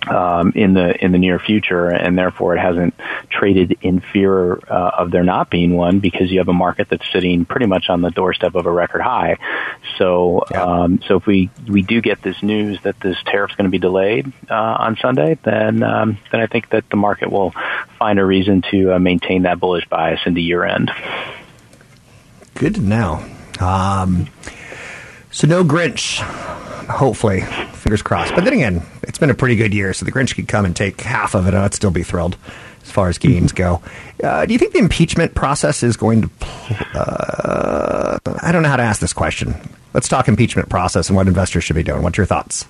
um, 0.06 0.52
in 0.54 0.74
the 0.74 1.04
in 1.04 1.12
the 1.12 1.18
near 1.18 1.38
future, 1.38 1.88
and 1.88 2.16
therefore 2.16 2.56
it 2.56 2.60
hasn't 2.60 2.94
traded 3.30 3.78
in 3.82 4.00
fear 4.00 4.54
uh, 4.54 4.90
of 4.98 5.10
there 5.10 5.24
not 5.24 5.50
being 5.50 5.76
one 5.76 6.00
because 6.00 6.30
you 6.30 6.38
have 6.38 6.48
a 6.48 6.52
market 6.52 6.88
that's 6.88 7.10
sitting 7.12 7.44
pretty 7.44 7.66
much 7.66 7.88
on 7.88 8.00
the 8.00 8.10
doorstep 8.10 8.54
of 8.54 8.66
a 8.66 8.70
record 8.70 9.02
high. 9.02 9.38
So, 9.98 10.44
um, 10.54 11.00
so 11.06 11.16
if 11.16 11.26
we 11.26 11.50
we 11.68 11.82
do 11.82 12.00
get 12.00 12.22
this 12.22 12.42
news 12.42 12.80
that 12.82 12.98
this 13.00 13.16
tariff's 13.24 13.54
going 13.54 13.66
to 13.66 13.70
be 13.70 13.78
delayed 13.78 14.32
uh, 14.50 14.54
on 14.54 14.96
Sunday, 14.96 15.38
then 15.42 15.82
um, 15.82 16.18
then 16.30 16.40
I 16.40 16.46
think 16.46 16.70
that 16.70 16.88
the 16.90 16.96
market 16.96 17.30
will 17.30 17.54
find 17.98 18.18
a 18.18 18.24
reason 18.24 18.62
to 18.70 18.94
uh, 18.94 18.98
maintain 18.98 19.42
that 19.42 19.60
bullish 19.60 19.86
bias 19.88 20.20
into 20.26 20.40
year 20.40 20.64
end. 20.64 20.90
Good 22.54 22.76
to 22.76 22.80
know. 22.80 23.24
Um, 23.60 24.28
so 25.30 25.46
no 25.46 25.64
Grinch, 25.64 26.20
hopefully. 26.88 27.40
Fingers 27.40 28.02
crossed. 28.02 28.34
But 28.34 28.44
then 28.44 28.52
again, 28.52 28.82
it's 29.02 29.18
been 29.18 29.30
a 29.30 29.34
pretty 29.34 29.56
good 29.56 29.74
year, 29.74 29.92
so 29.92 30.04
the 30.04 30.12
Grinch 30.12 30.34
could 30.34 30.48
come 30.48 30.64
and 30.64 30.74
take 30.74 31.00
half 31.00 31.34
of 31.34 31.46
it, 31.46 31.54
and 31.54 31.62
I'd 31.62 31.74
still 31.74 31.90
be 31.90 32.02
thrilled 32.02 32.36
as 32.82 32.90
far 32.90 33.08
as 33.08 33.18
gains 33.18 33.52
go. 33.52 33.82
Uh, 34.22 34.46
do 34.46 34.52
you 34.52 34.58
think 34.58 34.72
the 34.72 34.78
impeachment 34.78 35.34
process 35.34 35.82
is 35.82 35.96
going 35.96 36.22
to? 36.22 36.30
Uh, 36.94 38.18
I 38.42 38.52
don't 38.52 38.62
know 38.62 38.68
how 38.68 38.76
to 38.76 38.82
ask 38.82 39.00
this 39.00 39.12
question. 39.12 39.54
Let's 39.92 40.08
talk 40.08 40.28
impeachment 40.28 40.68
process 40.68 41.08
and 41.08 41.16
what 41.16 41.26
investors 41.26 41.64
should 41.64 41.76
be 41.76 41.82
doing. 41.82 42.02
What's 42.02 42.18
your 42.18 42.26
thoughts? 42.26 42.66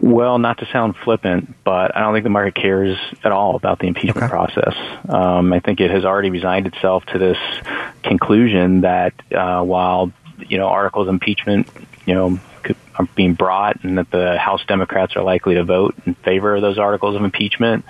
Well, 0.00 0.38
not 0.38 0.58
to 0.58 0.66
sound 0.72 0.96
flippant, 0.96 1.54
but 1.64 1.96
I 1.96 2.00
don't 2.00 2.14
think 2.14 2.24
the 2.24 2.30
market 2.30 2.54
cares 2.54 2.96
at 3.24 3.32
all 3.32 3.56
about 3.56 3.78
the 3.78 3.86
impeachment 3.86 4.30
process. 4.30 4.74
Um, 5.08 5.52
I 5.52 5.60
think 5.60 5.80
it 5.80 5.90
has 5.90 6.04
already 6.04 6.30
resigned 6.30 6.66
itself 6.66 7.04
to 7.06 7.18
this 7.18 7.38
conclusion 8.02 8.82
that 8.82 9.14
uh, 9.32 9.62
while 9.62 10.12
you 10.46 10.58
know 10.58 10.68
articles 10.68 11.08
of 11.08 11.14
impeachment, 11.14 11.68
you 12.08 12.14
know, 12.14 12.40
are 12.96 13.08
being 13.14 13.34
brought, 13.34 13.84
and 13.84 13.98
that 13.98 14.10
the 14.10 14.36
House 14.38 14.64
Democrats 14.66 15.14
are 15.14 15.22
likely 15.22 15.54
to 15.54 15.64
vote 15.64 15.94
in 16.06 16.14
favor 16.14 16.56
of 16.56 16.62
those 16.62 16.78
articles 16.78 17.14
of 17.14 17.22
impeachment, 17.22 17.84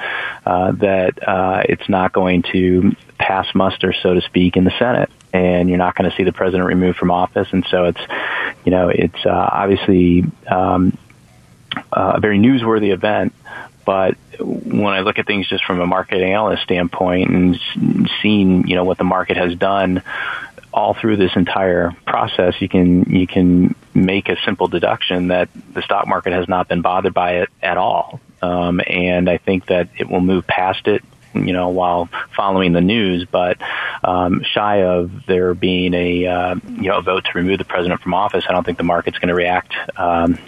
uh, 0.44 0.72
that 0.72 1.26
uh, 1.26 1.62
it's 1.68 1.88
not 1.88 2.12
going 2.12 2.42
to 2.52 2.94
pass 3.16 3.46
muster, 3.54 3.94
so 4.02 4.14
to 4.14 4.20
speak, 4.20 4.56
in 4.56 4.64
the 4.64 4.72
Senate 4.78 5.10
and 5.32 5.68
you're 5.68 5.78
not 5.78 5.94
going 5.94 6.10
to 6.10 6.16
see 6.16 6.22
the 6.22 6.32
president 6.32 6.66
removed 6.66 6.96
from 6.96 7.10
office. 7.10 7.48
And 7.52 7.66
so 7.70 7.84
it's, 7.84 8.00
you 8.64 8.70
know, 8.70 8.88
it's 8.88 9.26
uh, 9.26 9.48
obviously 9.52 10.24
um, 10.46 10.96
uh, 11.92 12.12
a 12.16 12.20
very 12.20 12.38
newsworthy 12.38 12.92
event, 12.92 13.34
but 13.84 14.16
when 14.40 14.94
I 14.94 15.00
look 15.00 15.18
at 15.18 15.26
things 15.26 15.48
just 15.48 15.64
from 15.64 15.80
a 15.80 15.86
market 15.86 16.22
analyst 16.22 16.62
standpoint 16.62 17.30
and 17.30 17.60
seeing, 18.22 18.66
you 18.66 18.76
know, 18.76 18.84
what 18.84 18.98
the 18.98 19.04
market 19.04 19.36
has 19.36 19.54
done 19.54 20.02
all 20.72 20.94
through 20.94 21.16
this 21.16 21.34
entire 21.36 21.92
process, 22.06 22.54
you 22.60 22.68
can 22.68 23.04
you 23.04 23.26
can 23.26 23.74
make 23.94 24.28
a 24.28 24.36
simple 24.44 24.68
deduction 24.68 25.28
that 25.28 25.48
the 25.72 25.82
stock 25.82 26.06
market 26.06 26.32
has 26.32 26.48
not 26.48 26.68
been 26.68 26.82
bothered 26.82 27.14
by 27.14 27.38
it 27.38 27.48
at 27.62 27.76
all. 27.76 28.20
Um, 28.40 28.80
and 28.86 29.28
I 29.28 29.38
think 29.38 29.66
that 29.66 29.88
it 29.96 30.08
will 30.08 30.20
move 30.20 30.46
past 30.46 30.86
it, 30.86 31.02
you 31.34 31.52
know, 31.52 31.70
while 31.70 32.08
following 32.36 32.72
the 32.72 32.80
news. 32.80 33.26
But 33.30 33.58
um, 34.04 34.42
shy 34.44 34.82
of 34.82 35.10
there 35.26 35.54
being 35.54 35.94
a 35.94 36.26
uh, 36.26 36.54
you 36.68 36.88
know 36.88 36.98
a 36.98 37.02
vote 37.02 37.24
to 37.24 37.30
remove 37.34 37.58
the 37.58 37.64
president 37.64 38.00
from 38.00 38.14
office, 38.14 38.44
I 38.48 38.52
don't 38.52 38.64
think 38.64 38.78
the 38.78 38.84
market's 38.84 39.18
going 39.18 39.28
to 39.28 39.34
react, 39.34 39.74
um, 39.96 40.38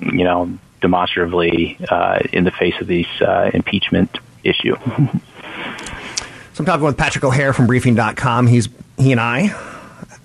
you 0.00 0.24
know, 0.24 0.58
demonstratively 0.80 1.78
uh, 1.88 2.18
in 2.32 2.44
the 2.44 2.50
face 2.50 2.74
of 2.80 2.86
this 2.86 3.06
uh, 3.20 3.50
impeachment 3.54 4.18
issue. 4.44 4.76
So 6.58 6.62
I'm 6.62 6.66
talking 6.66 6.84
with 6.86 6.96
Patrick 6.96 7.22
O'Hare 7.22 7.52
from 7.52 7.68
Briefing.com. 7.68 8.48
He's 8.48 8.68
he 8.96 9.12
and 9.12 9.20
I, 9.20 9.77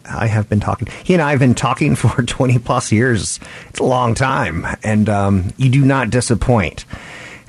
I 0.06 0.28
have 0.28 0.50
been 0.50 0.60
talking. 0.60 0.88
He 1.04 1.14
and 1.14 1.22
I 1.22 1.32
have 1.32 1.40
been 1.40 1.56
talking 1.56 1.96
for 1.98 2.24
20 2.24 2.60
plus 2.60 2.92
years. 2.92 3.40
It's 3.70 3.80
a 3.80 3.84
long 3.84 4.16
time, 4.16 4.66
and 4.84 5.10
um, 5.10 5.54
you 5.58 5.70
do 5.70 5.84
not 5.84 6.10
disappoint. 6.10 6.86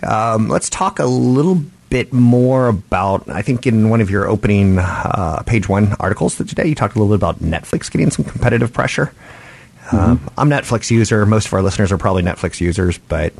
Um, 0.02 0.48
let's 0.48 0.68
talk 0.68 0.98
a 0.98 1.06
little 1.06 1.60
bit 1.90 2.12
more 2.12 2.68
about. 2.68 3.28
I 3.28 3.42
think 3.42 3.66
in 3.66 3.88
one 3.88 4.00
of 4.00 4.10
your 4.10 4.28
opening 4.28 4.78
uh, 4.78 5.42
page 5.46 5.68
one 5.68 5.94
articles 6.00 6.36
that 6.36 6.48
today, 6.48 6.66
you 6.66 6.74
talked 6.74 6.96
a 6.96 6.98
little 6.98 7.16
bit 7.16 7.20
about 7.20 7.40
Netflix 7.40 7.90
getting 7.90 8.10
some 8.10 8.24
competitive 8.24 8.72
pressure. 8.72 9.12
Um, 9.92 10.30
I'm 10.38 10.50
a 10.50 10.56
Netflix 10.56 10.90
user. 10.90 11.26
Most 11.26 11.46
of 11.46 11.52
our 11.52 11.62
listeners 11.62 11.92
are 11.92 11.98
probably 11.98 12.22
Netflix 12.22 12.60
users, 12.60 12.98
but 12.98 13.32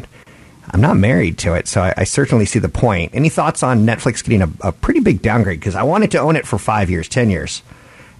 I'm 0.70 0.80
not 0.80 0.96
married 0.96 1.38
to 1.38 1.54
it, 1.54 1.68
so 1.68 1.82
I, 1.82 1.94
I 1.98 2.04
certainly 2.04 2.46
see 2.46 2.58
the 2.58 2.68
point. 2.68 3.14
Any 3.14 3.28
thoughts 3.28 3.62
on 3.62 3.86
Netflix 3.86 4.22
getting 4.22 4.42
a, 4.42 4.50
a 4.68 4.72
pretty 4.72 5.00
big 5.00 5.22
downgrade? 5.22 5.60
Because 5.60 5.74
I 5.74 5.82
wanted 5.82 6.10
to 6.12 6.18
own 6.18 6.36
it 6.36 6.46
for 6.46 6.58
five 6.58 6.90
years, 6.90 7.08
ten 7.08 7.30
years, 7.30 7.62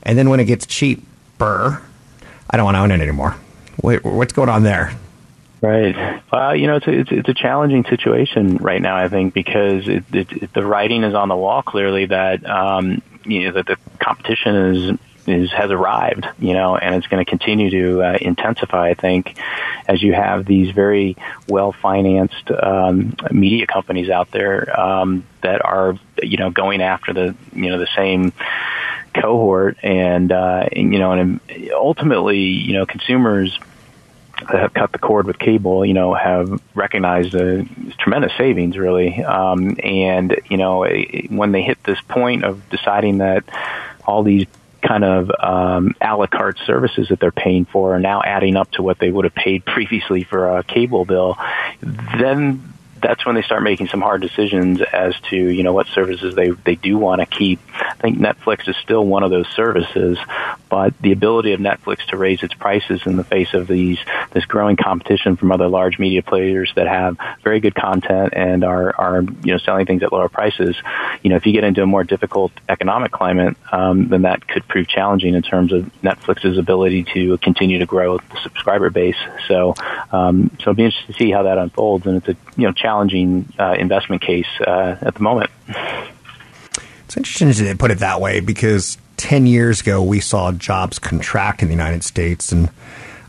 and 0.04 0.18
then 0.18 0.28
when 0.28 0.40
it 0.40 0.44
gets 0.44 0.66
cheaper, 0.66 1.82
I 2.50 2.56
don't 2.56 2.64
want 2.64 2.76
to 2.76 2.80
own 2.80 2.90
it 2.90 3.00
anymore. 3.00 3.36
Wait, 3.82 4.04
what's 4.04 4.32
going 4.32 4.48
on 4.48 4.62
there? 4.62 4.92
Right. 5.60 6.22
Well, 6.30 6.54
you 6.54 6.66
know, 6.66 6.76
it's 6.76 6.86
a, 6.86 6.90
it's, 6.90 7.10
it's 7.10 7.28
a 7.28 7.34
challenging 7.34 7.84
situation 7.84 8.58
right 8.58 8.82
now. 8.82 8.96
I 8.96 9.08
think 9.08 9.32
because 9.32 9.88
it, 9.88 10.04
it, 10.12 10.52
the 10.52 10.64
writing 10.64 11.04
is 11.04 11.14
on 11.14 11.28
the 11.28 11.36
wall 11.36 11.62
clearly 11.62 12.04
that 12.06 12.44
um, 12.44 13.00
you 13.24 13.44
know 13.44 13.52
that 13.52 13.66
the 13.66 13.78
competition 13.98 14.54
is 14.54 14.98
is 15.26 15.52
has 15.52 15.70
arrived. 15.70 16.26
You 16.38 16.52
know, 16.52 16.76
and 16.76 16.94
it's 16.96 17.06
going 17.06 17.24
to 17.24 17.28
continue 17.28 17.70
to 17.70 18.02
uh, 18.02 18.18
intensify. 18.20 18.90
I 18.90 18.94
think 18.94 19.38
as 19.88 20.02
you 20.02 20.12
have 20.12 20.44
these 20.44 20.70
very 20.74 21.16
well 21.48 21.72
financed 21.72 22.50
um, 22.50 23.16
media 23.30 23.66
companies 23.66 24.10
out 24.10 24.30
there 24.32 24.78
um, 24.78 25.24
that 25.42 25.64
are 25.64 25.98
you 26.22 26.36
know 26.36 26.50
going 26.50 26.82
after 26.82 27.14
the 27.14 27.34
you 27.54 27.70
know 27.70 27.78
the 27.78 27.88
same 27.96 28.34
cohort 29.14 29.78
and, 29.82 30.32
uh, 30.32 30.68
and 30.72 30.92
you 30.92 30.98
know 30.98 31.12
and 31.12 31.40
ultimately 31.72 32.40
you 32.40 32.72
know 32.74 32.86
consumers 32.86 33.58
that 34.40 34.60
have 34.60 34.74
cut 34.74 34.92
the 34.92 34.98
cord 34.98 35.26
with 35.26 35.38
cable, 35.38 35.84
you 35.84 35.94
know, 35.94 36.12
have 36.14 36.60
recognized 36.74 37.32
the 37.32 37.68
tremendous 37.98 38.32
savings, 38.36 38.76
really. 38.76 39.22
Um, 39.22 39.76
and 39.82 40.40
you 40.50 40.56
know, 40.56 40.86
when 41.28 41.52
they 41.52 41.62
hit 41.62 41.82
this 41.84 42.00
point 42.08 42.44
of 42.44 42.68
deciding 42.68 43.18
that 43.18 43.44
all 44.04 44.22
these 44.22 44.46
kind 44.82 45.04
of 45.04 45.30
um, 45.40 45.94
a 46.00 46.16
la 46.16 46.26
carte 46.26 46.58
services 46.66 47.08
that 47.08 47.20
they're 47.20 47.32
paying 47.32 47.64
for 47.64 47.94
are 47.94 48.00
now 48.00 48.22
adding 48.22 48.56
up 48.56 48.70
to 48.72 48.82
what 48.82 48.98
they 48.98 49.10
would 49.10 49.24
have 49.24 49.34
paid 49.34 49.64
previously 49.74 50.24
for 50.24 50.58
a 50.58 50.64
cable 50.64 51.04
bill, 51.04 51.38
then 51.80 52.72
that's 53.04 53.26
when 53.26 53.34
they 53.34 53.42
start 53.42 53.62
making 53.62 53.88
some 53.88 54.00
hard 54.00 54.22
decisions 54.22 54.80
as 54.80 55.14
to 55.28 55.36
you 55.36 55.62
know 55.62 55.74
what 55.74 55.86
services 55.88 56.34
they 56.34 56.50
they 56.50 56.74
do 56.74 56.96
want 56.96 57.20
to 57.20 57.26
keep. 57.26 57.60
I 57.74 57.94
think 57.94 58.18
Netflix 58.18 58.66
is 58.66 58.76
still 58.78 59.04
one 59.04 59.22
of 59.22 59.30
those 59.30 59.46
services, 59.48 60.18
but 60.70 60.98
the 61.00 61.12
ability 61.12 61.52
of 61.52 61.60
Netflix 61.60 62.06
to 62.06 62.16
raise 62.16 62.42
its 62.42 62.54
prices 62.54 63.02
in 63.04 63.16
the 63.16 63.24
face 63.24 63.52
of 63.52 63.68
these 63.68 63.98
this 64.32 64.46
growing 64.46 64.76
competition 64.76 65.36
from 65.36 65.52
other 65.52 65.68
large 65.68 65.98
media 65.98 66.22
players 66.22 66.72
that 66.76 66.86
have 66.86 67.18
very 67.42 67.60
good 67.60 67.74
content 67.74 68.32
and 68.34 68.64
are 68.64 68.94
are 68.96 69.20
you 69.20 69.52
know 69.52 69.58
selling 69.58 69.84
things 69.84 70.02
at 70.02 70.10
lower 70.10 70.30
prices. 70.30 70.74
You 71.22 71.28
know, 71.30 71.36
if 71.36 71.44
you 71.44 71.52
get 71.52 71.64
into 71.64 71.82
a 71.82 71.86
more 71.86 72.04
difficult 72.04 72.52
economic 72.70 73.12
climate, 73.12 73.56
um, 73.70 74.08
then 74.08 74.22
that 74.22 74.48
could 74.48 74.66
prove 74.66 74.88
challenging 74.88 75.34
in 75.34 75.42
terms 75.42 75.74
of 75.74 75.90
Netflix's 76.02 76.56
ability 76.56 77.04
to 77.12 77.36
continue 77.38 77.80
to 77.80 77.86
grow 77.86 78.16
the 78.16 78.40
subscriber 78.42 78.88
base. 78.88 79.16
So, 79.46 79.74
um, 80.10 80.50
so 80.58 80.70
it'll 80.70 80.74
be 80.74 80.84
interesting 80.84 81.12
to 81.12 81.18
see 81.18 81.30
how 81.30 81.42
that 81.42 81.58
unfolds, 81.58 82.06
and 82.06 82.16
it's 82.16 82.28
a 82.28 82.36
you 82.56 82.66
know 82.66 82.72
challenging 82.94 83.52
uh, 83.58 83.74
investment 83.76 84.22
case 84.22 84.46
uh, 84.60 84.96
at 85.00 85.14
the 85.14 85.20
moment. 85.20 85.50
It's 87.06 87.16
interesting 87.16 87.52
to 87.52 87.76
put 87.76 87.90
it 87.90 87.98
that 87.98 88.20
way 88.20 88.40
because 88.40 88.98
10 89.16 89.46
years 89.46 89.80
ago 89.80 90.02
we 90.02 90.20
saw 90.20 90.52
jobs 90.52 90.98
contract 91.00 91.62
in 91.62 91.68
the 91.68 91.74
United 91.74 92.04
States. 92.04 92.52
And 92.52 92.70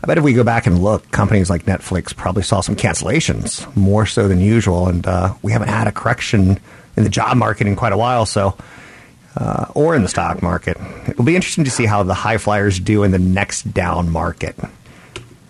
I 0.02 0.06
bet 0.06 0.18
if 0.18 0.24
we 0.24 0.34
go 0.34 0.44
back 0.44 0.66
and 0.66 0.82
look, 0.82 1.10
companies 1.10 1.50
like 1.50 1.64
Netflix 1.64 2.14
probably 2.14 2.44
saw 2.44 2.60
some 2.60 2.76
cancellations 2.76 3.66
more 3.76 4.06
so 4.06 4.28
than 4.28 4.40
usual. 4.40 4.86
And 4.86 5.04
uh, 5.04 5.34
we 5.42 5.50
haven't 5.50 5.68
had 5.68 5.88
a 5.88 5.92
correction 5.92 6.60
in 6.96 7.02
the 7.02 7.10
job 7.10 7.36
market 7.36 7.66
in 7.66 7.74
quite 7.74 7.92
a 7.92 7.98
while. 7.98 8.24
So, 8.24 8.56
uh, 9.36 9.66
or 9.74 9.94
in 9.96 10.02
the 10.02 10.08
stock 10.08 10.42
market. 10.42 10.78
It 11.08 11.18
will 11.18 11.26
be 11.26 11.36
interesting 11.36 11.64
to 11.64 11.70
see 11.70 11.84
how 11.84 12.02
the 12.04 12.14
high 12.14 12.38
flyers 12.38 12.80
do 12.80 13.02
in 13.02 13.10
the 13.10 13.18
next 13.18 13.74
down 13.74 14.08
market. 14.08 14.56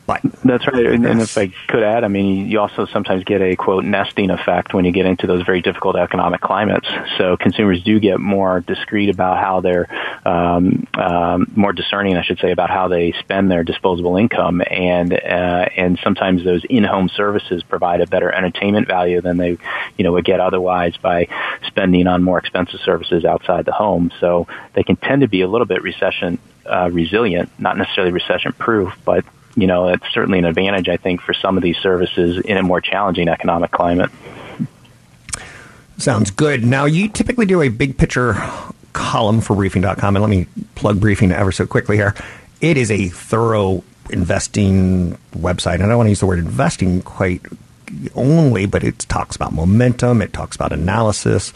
But 0.07 0.23
That's 0.45 0.67
right. 0.69 0.87
And, 0.87 1.05
and 1.05 1.21
if 1.21 1.37
I 1.37 1.49
could 1.67 1.83
add, 1.83 2.05
I 2.05 2.09
mean, 2.09 2.49
you 2.49 2.61
also 2.61 2.87
sometimes 2.87 3.25
get 3.25 3.43
a 3.43 3.57
quote 3.57 3.85
nesting 3.85 4.31
effect 4.31 4.73
when 4.73 4.85
you 4.85 4.93
get 4.93 5.05
into 5.05 5.27
those 5.27 5.43
very 5.43 5.61
difficult 5.61 5.97
economic 5.97 6.41
climates. 6.41 6.89
So 7.19 7.37
consumers 7.37 7.83
do 7.83 7.99
get 7.99 8.21
more 8.21 8.61
discreet 8.61 9.11
about 9.11 9.39
how 9.39 9.61
they're, 9.61 9.89
um, 10.25 10.87
um, 10.95 11.51
more 11.57 11.73
discerning, 11.73 12.17
I 12.17 12.23
should 12.23 12.39
say, 12.39 12.53
about 12.53 12.71
how 12.71 12.87
they 12.87 13.13
spend 13.19 13.51
their 13.51 13.65
disposable 13.65 14.17
income. 14.17 14.63
And, 14.71 15.13
uh, 15.13 15.69
and 15.77 15.99
sometimes 16.05 16.45
those 16.45 16.65
in-home 16.65 17.09
services 17.09 17.65
provide 17.65 18.01
a 18.01 18.07
better 18.07 18.31
entertainment 18.31 18.87
value 18.87 19.21
than 19.21 19.39
they, 19.39 19.59
you 19.97 20.05
know, 20.05 20.13
would 20.13 20.25
get 20.25 20.39
otherwise 20.39 20.97
by 20.97 21.27
spending 21.67 22.07
on 22.07 22.23
more 22.23 22.39
expensive 22.39 22.79
services 22.81 23.25
outside 23.25 23.65
the 23.65 23.73
home. 23.73 24.13
So 24.21 24.47
they 24.75 24.85
can 24.85 24.95
tend 24.95 25.23
to 25.23 25.29
be 25.29 25.41
a 25.41 25.49
little 25.49 25.67
bit 25.67 25.83
recession, 25.83 26.39
uh, 26.65 26.91
resilient, 26.93 27.51
not 27.59 27.77
necessarily 27.77 28.13
recession 28.13 28.53
proof, 28.53 28.97
but 29.05 29.25
you 29.57 29.67
know, 29.67 29.89
it's 29.89 30.05
certainly 30.13 30.39
an 30.39 30.45
advantage, 30.45 30.89
I 30.89 30.99
think, 30.99 31.23
for 31.23 31.33
some 31.33 31.57
of 31.57 31.63
these 31.63 31.79
services 31.79 32.39
in 32.39 32.57
a 32.57 32.63
more 32.63 32.81
challenging 32.81 33.29
economic 33.29 33.71
climate. 33.71 34.11
Sounds 35.99 36.31
good. 36.31 36.65
Now, 36.65 36.85
you 36.85 37.09
typically 37.09 37.47
do 37.47 37.63
a 37.63 37.71
big 37.71 37.97
picture 37.97 38.35
column 38.93 39.41
for 39.41 39.57
briefing.com, 39.57 40.17
and 40.17 40.23
let 40.23 40.29
me 40.29 40.47
plug 40.75 41.01
briefing 41.01 41.33
ever 41.33 41.53
so 41.53 41.67
quickly 41.67 41.97
here. 41.97 42.15
It 42.61 42.77
is 42.77 42.91
a 42.91 43.09
thorough 43.09 43.83
investing 44.11 45.19
website. 45.33 45.75
I 45.75 45.79
don't 45.79 45.97
want 45.97 46.07
to 46.07 46.11
use 46.11 46.21
the 46.21 46.27
word 46.27 46.39
investing 46.39 47.03
quite 47.03 47.43
only, 48.15 48.67
but 48.67 48.85
it 48.85 48.99
talks 49.01 49.37
about 49.37 49.53
momentum, 49.53 50.21
it 50.21 50.33
talks 50.33 50.57
about 50.57 50.73
analysis, 50.73 51.53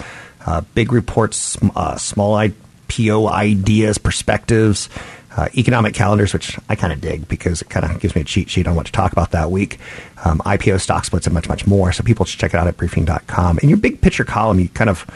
uh, 0.47 0.63
big 0.75 0.93
reports, 0.93 1.59
uh, 1.77 1.97
small 1.97 2.35
IPO 2.37 3.31
ideas, 3.31 3.99
perspectives. 3.99 4.89
Uh, 5.41 5.49
economic 5.57 5.95
calendars, 5.95 6.35
which 6.35 6.59
I 6.69 6.75
kind 6.75 6.93
of 6.93 7.01
dig 7.01 7.27
because 7.27 7.63
it 7.63 7.71
kind 7.71 7.87
of 7.87 7.99
gives 7.99 8.15
me 8.15 8.21
a 8.21 8.25
cheat 8.25 8.51
sheet 8.51 8.67
on 8.67 8.75
what 8.75 8.85
to 8.85 8.93
talk 8.93 9.11
about 9.11 9.31
that 9.31 9.51
week. 9.51 9.79
Um, 10.23 10.41
IPO 10.41 10.83
stock 10.83 11.07
splits 11.07 11.27
and 11.27 11.33
much, 11.33 11.49
much 11.49 11.67
more. 11.67 11.93
So 11.93 12.03
people 12.03 12.27
should 12.27 12.39
check 12.39 12.53
it 12.53 12.59
out 12.59 12.67
at 12.67 12.77
briefing.com. 12.77 13.59
In 13.63 13.71
your 13.71 13.79
big 13.79 14.03
picture 14.03 14.25
column, 14.25 14.61
you 14.61 14.69
kind 14.69 14.91
of 14.91 15.07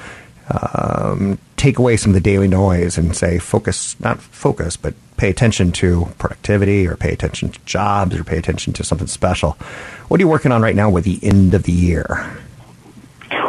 um, 0.49 1.39
take 1.59 1.79
away 1.79 1.99
some 1.99 2.09
of 2.09 2.15
the 2.15 2.23
daily 2.23 2.49
noise 2.49 2.97
and 2.97 3.15
say 3.15 3.39
focus, 3.39 4.01
not 4.01 4.19
focus, 4.19 4.79
but 4.79 4.95
pay 5.19 5.29
attention 5.29 5.73
to 5.73 6.07
productivity 6.17 6.87
or 6.87 6.97
pay 6.97 7.13
attention 7.13 7.51
to 7.51 7.61
jobs 7.67 8.17
or 8.17 8.25
pay 8.25 8.39
attention 8.39 8.73
to 8.73 8.83
something 8.83 9.09
special. 9.09 9.59
What 10.09 10.21
are 10.21 10.23
you 10.23 10.29
working 10.29 10.53
on 10.53 10.63
right 10.63 10.75
now 10.75 10.89
with 10.89 11.05
the 11.05 11.21
end 11.23 11.53
of 11.53 11.65
the 11.65 11.73
year? 11.73 12.35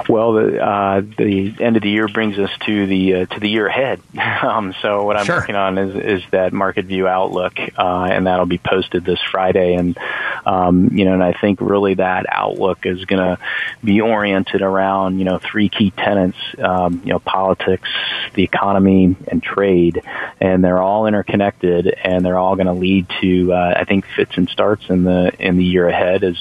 Well, 0.08 0.34
the 0.34 0.64
uh, 0.64 1.02
the 1.02 1.56
end 1.60 1.78
of 1.78 1.84
the 1.84 1.90
year 1.90 2.08
brings 2.08 2.38
us 2.38 2.50
to 2.66 2.86
the 2.88 3.16
uh, 3.16 3.26
to 3.26 3.40
the 3.40 3.50
year 3.50 3.68
ahead. 3.68 4.02
um, 4.44 4.74
so 4.82 5.04
what 5.04 5.18
I'm 5.18 5.26
Sure. 5.26 5.38
working 5.38 5.56
on 5.56 5.78
is 5.78 5.96
is 5.96 6.24
that 6.32 6.54
market 6.54 6.86
view 6.86 7.08
outlook, 7.08 7.58
uh, 7.78 8.08
and 8.12 8.28
that'll 8.28 8.46
be 8.46 8.58
posted 8.58 9.04
this 9.04 9.20
Friday. 9.32 9.74
And 9.76 9.98
um, 10.46 10.90
you 10.92 11.06
know, 11.06 11.14
and 11.14 11.24
I 11.24 11.34
think 11.34 11.60
really 11.62 11.96
that 11.96 12.26
outlook 12.30 12.86
is 12.86 13.06
going 13.06 13.22
to 13.36 13.42
be 13.84 14.02
oriented 14.02 14.62
around 14.62 15.20
you 15.20 15.26
know 15.26 15.40
three 15.40 15.70
key 15.70 15.92
tenets: 15.92 16.38
um, 16.60 17.02
you 17.04 17.12
know, 17.12 17.20
politics, 17.20 17.90
the 18.34 18.44
economy, 18.44 19.16
and 19.28 19.42
trade. 19.42 20.02
And 20.40 20.64
they're 20.64 20.82
all 20.82 21.08
interconnected, 21.08 21.88
and 21.88 22.26
they're 22.26 22.38
all 22.38 22.56
going 22.56 22.68
to 22.68 22.74
lead 22.74 23.08
to 23.22 23.54
uh, 23.54 23.74
I 23.78 23.86
think 23.86 24.06
fits 24.16 24.38
and 24.38 24.50
starts 24.50 24.90
in 24.90 25.04
the 25.04 25.32
in 25.40 25.58
the 25.58 25.64
year 25.66 25.88
ahead 25.88 26.24
as 26.24 26.38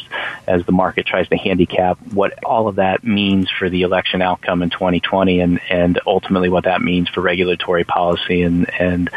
as 0.46 0.64
the 0.66 0.72
market 0.72 1.06
tries 1.06 1.28
to 1.28 1.36
handicap 1.36 1.98
what 2.12 2.44
all 2.44 2.68
of 2.68 2.76
that 2.76 3.04
means 3.04 3.48
for 3.58 3.68
the 3.68 3.82
election 3.82 4.22
outcome 4.22 4.62
in 4.62 4.70
2020 4.70 5.40
and, 5.40 5.60
and 5.70 6.00
ultimately 6.06 6.48
what 6.48 6.64
that 6.64 6.80
means 6.80 7.08
for 7.08 7.20
regulatory 7.20 7.84
policy 7.84 8.42
and, 8.42 8.70
and, 8.78 9.10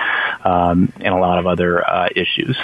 um, 0.44 0.92
and 1.00 1.14
a 1.14 1.18
lot 1.18 1.40
of 1.40 1.48
other 1.48 1.88
uh, 1.88 2.10
issues. 2.16 2.58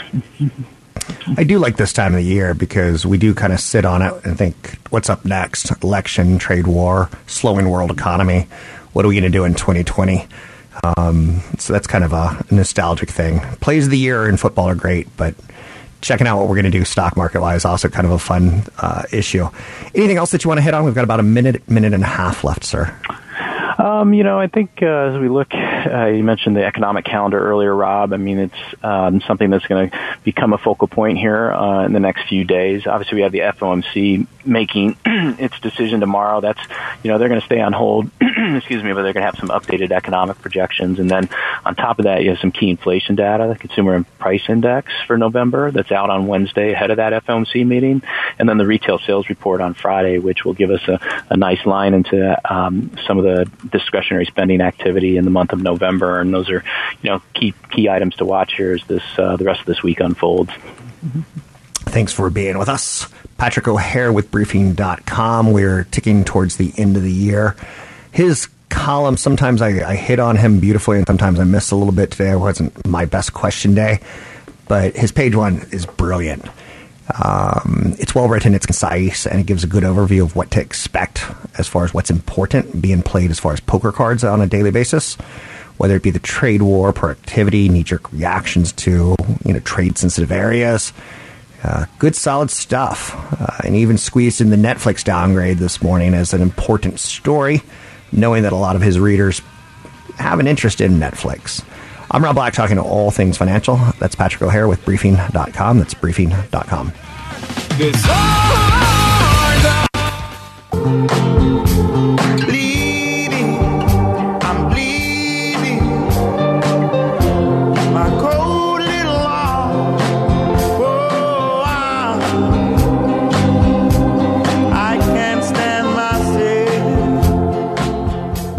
I 1.37 1.43
do 1.43 1.59
like 1.59 1.77
this 1.77 1.93
time 1.93 2.13
of 2.13 2.19
the 2.19 2.25
year 2.25 2.53
because 2.53 3.05
we 3.05 3.17
do 3.17 3.33
kind 3.33 3.53
of 3.53 3.59
sit 3.59 3.85
on 3.85 4.01
it 4.01 4.13
and 4.25 4.37
think, 4.37 4.77
what's 4.89 5.09
up 5.09 5.25
next? 5.25 5.71
Election, 5.83 6.37
trade 6.37 6.67
war, 6.67 7.09
slowing 7.27 7.69
world 7.69 7.91
economy. 7.91 8.47
What 8.93 9.05
are 9.05 9.07
we 9.07 9.15
going 9.15 9.23
to 9.23 9.29
do 9.29 9.43
in 9.43 9.53
2020? 9.53 10.27
Um, 10.97 11.41
so 11.57 11.73
that's 11.73 11.87
kind 11.87 12.03
of 12.03 12.13
a 12.13 12.45
nostalgic 12.51 13.09
thing. 13.09 13.39
Plays 13.61 13.85
of 13.85 13.91
the 13.91 13.97
year 13.97 14.27
in 14.27 14.37
football 14.37 14.67
are 14.69 14.75
great, 14.75 15.07
but 15.17 15.35
checking 16.03 16.27
out 16.27 16.37
what 16.37 16.47
we're 16.47 16.55
going 16.55 16.71
to 16.71 16.77
do 16.77 16.85
stock 16.85 17.17
market 17.17 17.41
wise 17.41 17.65
also 17.65 17.89
kind 17.89 18.05
of 18.05 18.11
a 18.11 18.19
fun 18.19 18.63
uh, 18.77 19.03
issue. 19.11 19.47
Anything 19.95 20.17
else 20.17 20.31
that 20.31 20.43
you 20.43 20.49
want 20.49 20.59
to 20.59 20.61
hit 20.61 20.73
on? 20.73 20.83
We've 20.83 20.93
got 20.93 21.03
about 21.03 21.19
a 21.19 21.23
minute, 21.23 21.67
minute 21.69 21.93
and 21.93 22.03
a 22.03 22.07
half 22.07 22.43
left, 22.43 22.63
sir. 22.63 22.95
Um, 23.77 24.13
you 24.13 24.23
know, 24.23 24.39
I 24.39 24.47
think 24.47 24.79
uh, 24.81 24.85
as 24.85 25.19
we 25.19 25.29
look, 25.29 25.53
uh, 25.53 26.05
you 26.05 26.23
mentioned 26.23 26.55
the 26.55 26.63
economic 26.63 27.05
calendar 27.05 27.39
earlier, 27.39 27.75
Rob. 27.75 28.13
I 28.13 28.17
mean, 28.17 28.39
it's 28.39 28.83
um, 28.83 29.21
something 29.21 29.49
that's 29.49 29.65
going 29.65 29.89
to 29.89 29.99
become 30.23 30.53
a 30.53 30.57
focal 30.57 30.87
point 30.87 31.17
here 31.17 31.51
uh, 31.51 31.85
in 31.85 31.93
the 31.93 31.99
next 31.99 32.27
few 32.27 32.43
days. 32.43 32.85
Obviously, 32.85 33.15
we 33.15 33.21
have 33.23 33.31
the 33.31 33.39
FOMC 33.39 34.27
making 34.45 34.95
its 35.05 35.59
decision 35.59 35.99
tomorrow. 35.99 36.39
That's, 36.39 36.61
you 37.03 37.11
know, 37.11 37.17
they're 37.17 37.29
going 37.29 37.41
to 37.41 37.45
stay 37.45 37.61
on 37.61 37.73
hold, 37.73 38.09
excuse 38.57 38.83
me, 38.83 38.93
but 38.93 39.03
they're 39.03 39.13
going 39.13 39.25
to 39.25 39.31
have 39.31 39.37
some 39.37 39.49
updated 39.49 39.91
economic 39.91 40.41
projections. 40.41 40.99
And 40.99 41.09
then 41.09 41.29
on 41.65 41.75
top 41.75 41.99
of 41.99 42.05
that, 42.05 42.23
you 42.23 42.29
have 42.29 42.39
some 42.39 42.51
key 42.51 42.69
inflation 42.69 43.15
data, 43.15 43.47
the 43.47 43.59
consumer 43.59 44.03
price 44.19 44.43
index 44.47 44.91
for 45.07 45.17
November 45.17 45.71
that's 45.71 45.91
out 45.91 46.09
on 46.09 46.27
Wednesday 46.27 46.71
ahead 46.71 46.91
of 46.91 46.97
that 46.97 47.25
FOMC 47.25 47.65
meeting. 47.65 48.01
And 48.39 48.47
then 48.47 48.57
the 48.57 48.65
retail 48.65 48.99
sales 48.99 49.29
report 49.29 49.61
on 49.61 49.73
Friday, 49.73 50.19
which 50.19 50.45
will 50.45 50.53
give 50.53 50.71
us 50.71 50.87
a, 50.87 50.99
a 51.29 51.37
nice 51.37 51.65
line 51.65 51.93
into 51.93 52.53
um, 52.53 52.91
some 53.07 53.17
of 53.17 53.23
the 53.23 53.49
discretionary 53.69 54.25
spending 54.25 54.61
activity 54.61 55.17
in 55.17 55.25
the 55.25 55.31
month 55.31 55.53
of 55.53 55.61
November. 55.61 56.19
And 56.19 56.33
those 56.33 56.49
are, 56.49 56.63
you 57.01 57.09
know, 57.09 57.21
key, 57.33 57.53
key 57.71 57.89
items 57.89 58.15
to 58.17 58.25
watch 58.25 58.53
here 58.55 58.73
as 58.73 58.83
this, 58.87 59.03
uh, 59.17 59.37
the 59.37 59.45
rest 59.45 59.61
of 59.61 59.65
this 59.65 59.83
week 59.83 59.99
unfolds. 59.99 60.51
Thanks 61.85 62.13
for 62.13 62.29
being 62.29 62.57
with 62.57 62.69
us. 62.69 63.07
Patrick 63.37 63.67
O'Hare 63.67 64.11
with 64.11 64.31
briefing.com. 64.31 65.51
We're 65.51 65.83
ticking 65.85 66.23
towards 66.23 66.57
the 66.57 66.73
end 66.77 66.95
of 66.95 67.03
the 67.03 67.11
year. 67.11 67.55
His 68.13 68.47
column, 68.69 69.17
sometimes 69.17 69.61
I, 69.61 69.89
I 69.89 69.95
hit 69.95 70.19
on 70.19 70.37
him 70.37 70.59
beautifully 70.59 70.97
and 70.97 71.07
sometimes 71.07 71.39
I 71.39 71.43
missed 71.45 71.71
a 71.71 71.75
little 71.75 71.93
bit 71.93 72.11
today. 72.11 72.31
It 72.31 72.37
wasn't 72.37 72.85
my 72.87 73.05
best 73.05 73.33
question 73.33 73.73
day, 73.73 73.99
but 74.67 74.95
his 74.95 75.11
page 75.11 75.35
one 75.35 75.65
is 75.71 75.87
brilliant. 75.87 76.45
Um, 77.23 77.95
it's 77.97 78.15
well 78.15 78.27
written, 78.27 78.53
it's 78.53 78.67
concise, 78.67 79.25
and 79.25 79.39
it 79.39 79.45
gives 79.45 79.63
a 79.63 79.67
good 79.67 79.83
overview 79.83 80.21
of 80.21 80.35
what 80.35 80.51
to 80.51 80.61
expect 80.61 81.25
as 81.57 81.67
far 81.67 81.83
as 81.85 81.93
what's 81.93 82.09
important 82.09 82.81
being 82.81 83.01
played 83.01 83.31
as 83.31 83.39
far 83.39 83.51
as 83.53 83.59
poker 83.59 83.91
cards 83.91 84.23
on 84.23 84.41
a 84.41 84.47
daily 84.47 84.71
basis, 84.71 85.15
whether 85.77 85.95
it 85.95 86.03
be 86.03 86.11
the 86.11 86.19
trade 86.19 86.61
war, 86.61 86.93
productivity, 86.93 87.67
knee 87.67 87.83
jerk 87.83 88.11
reactions 88.13 88.71
to 88.73 89.15
you 89.43 89.53
know 89.53 89.59
trade 89.59 89.97
sensitive 89.97 90.31
areas. 90.31 90.93
Uh, 91.63 91.85
good 91.97 92.15
solid 92.15 92.51
stuff, 92.51 93.15
uh, 93.41 93.57
and 93.63 93.75
even 93.75 93.97
squeezed 93.97 94.39
in 94.39 94.49
the 94.49 94.55
Netflix 94.57 95.03
downgrade 95.03 95.57
this 95.57 95.81
morning 95.81 96.13
as 96.13 96.33
an 96.33 96.41
important 96.41 96.99
story, 96.99 97.61
knowing 98.13 98.43
that 98.43 98.53
a 98.53 98.57
lot 98.57 98.75
of 98.75 98.81
his 98.81 98.99
readers 98.99 99.41
have 100.17 100.39
an 100.39 100.47
interest 100.47 100.81
in 100.81 100.93
Netflix. 100.93 101.63
I'm 102.11 102.23
Rob 102.23 102.35
Black 102.35 102.53
talking 102.53 102.75
to 102.75 102.83
all 102.83 103.09
things 103.11 103.37
financial. 103.37 103.77
That's 103.99 104.15
Patrick 104.15 104.43
O'Hare 104.43 104.67
with 104.67 104.85
briefing.com. 104.85 105.79
That's 105.79 105.93
briefing.com. 105.95 106.91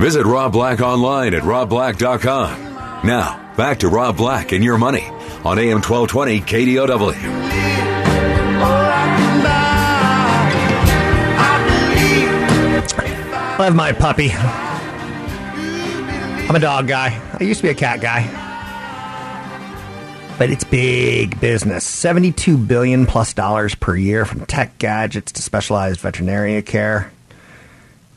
Visit 0.05 0.27
Rob 0.27 0.53
Black 0.53 0.83
online 0.83 1.33
at 1.33 1.45
robblack.com. 1.45 3.07
Now, 3.07 3.55
back 3.57 3.79
to 3.79 3.89
Rob 3.89 4.19
Black 4.19 4.53
and 4.53 4.63
your 4.63 4.77
money 4.77 5.07
on 5.47 5.59
AM 5.59 5.81
1220 5.81 6.41
KDOW. 6.43 7.15
I 13.49 13.57
love 13.59 13.75
my 13.75 13.93
puppy. 13.93 14.31
I'm 16.51 16.55
a 16.55 16.59
dog 16.59 16.87
guy. 16.87 17.19
I 17.41 17.43
used 17.43 17.61
to 17.61 17.69
be 17.69 17.71
a 17.71 17.75
cat 17.75 18.03
guy. 18.03 18.29
But 20.39 20.51
it's 20.51 20.65
big 20.65 21.41
business. 21.41 21.83
72 21.83 22.59
billion 22.59 23.07
plus 23.07 23.33
dollars 23.33 23.75
per 23.75 23.97
year 23.97 24.27
from 24.27 24.45
tech 24.45 24.77
gadgets 24.77 25.33
to 25.33 25.41
specialized 25.41 26.01
veterinary 26.01 26.61
care. 26.61 27.11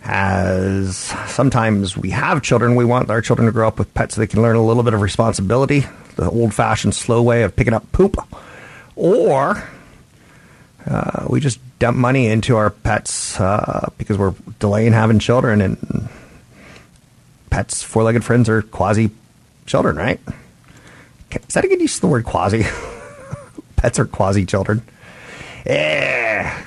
As 0.09 0.95
sometimes 1.27 1.97
we 1.97 2.11
have 2.11 2.41
children, 2.41 2.75
we 2.75 2.85
want 2.85 3.09
our 3.09 3.21
children 3.21 3.45
to 3.45 3.51
grow 3.51 3.67
up 3.67 3.77
with 3.77 3.93
pets 3.93 4.15
so 4.15 4.21
they 4.21 4.27
can 4.27 4.41
learn 4.41 4.55
a 4.55 4.65
little 4.65 4.83
bit 4.83 4.93
of 4.93 5.01
responsibility, 5.01 5.83
the 6.15 6.29
old 6.29 6.53
fashioned 6.53 6.95
slow 6.95 7.21
way 7.21 7.43
of 7.43 7.57
picking 7.57 7.73
up 7.73 7.91
poop. 7.91 8.15
Or 8.95 9.61
uh, 10.85 11.27
we 11.29 11.41
just 11.41 11.59
dump 11.79 11.97
money 11.97 12.27
into 12.27 12.55
our 12.55 12.69
pets 12.69 13.37
uh, 13.37 13.89
because 13.97 14.17
we're 14.17 14.33
delaying 14.59 14.93
having 14.93 15.19
children, 15.19 15.59
and 15.59 16.09
pets, 17.49 17.83
four 17.83 18.03
legged 18.03 18.23
friends, 18.23 18.47
are 18.47 18.61
quasi 18.61 19.11
children, 19.65 19.97
right? 19.97 20.21
Is 21.49 21.53
that 21.53 21.65
a 21.65 21.67
good 21.67 21.81
use 21.81 21.95
of 21.95 22.01
the 22.01 22.07
word 22.07 22.23
quasi? 22.23 22.63
pets 23.75 23.99
are 23.99 24.05
quasi 24.05 24.45
children. 24.45 24.81
Yeah. 25.65 26.63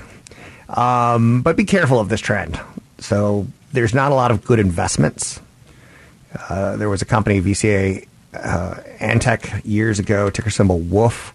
Um, 0.68 1.40
but 1.40 1.56
be 1.56 1.64
careful 1.64 1.98
of 1.98 2.10
this 2.10 2.20
trend. 2.20 2.60
So 3.00 3.46
there's 3.72 3.94
not 3.94 4.12
a 4.12 4.14
lot 4.14 4.30
of 4.30 4.44
good 4.44 4.58
investments. 4.58 5.40
Uh, 6.48 6.76
there 6.76 6.88
was 6.88 7.02
a 7.02 7.04
company, 7.04 7.40
VCA 7.40 8.06
uh, 8.34 8.74
Antech, 8.98 9.62
years 9.64 9.98
ago, 9.98 10.30
ticker 10.30 10.50
symbol 10.50 10.78
WOOF, 10.78 11.32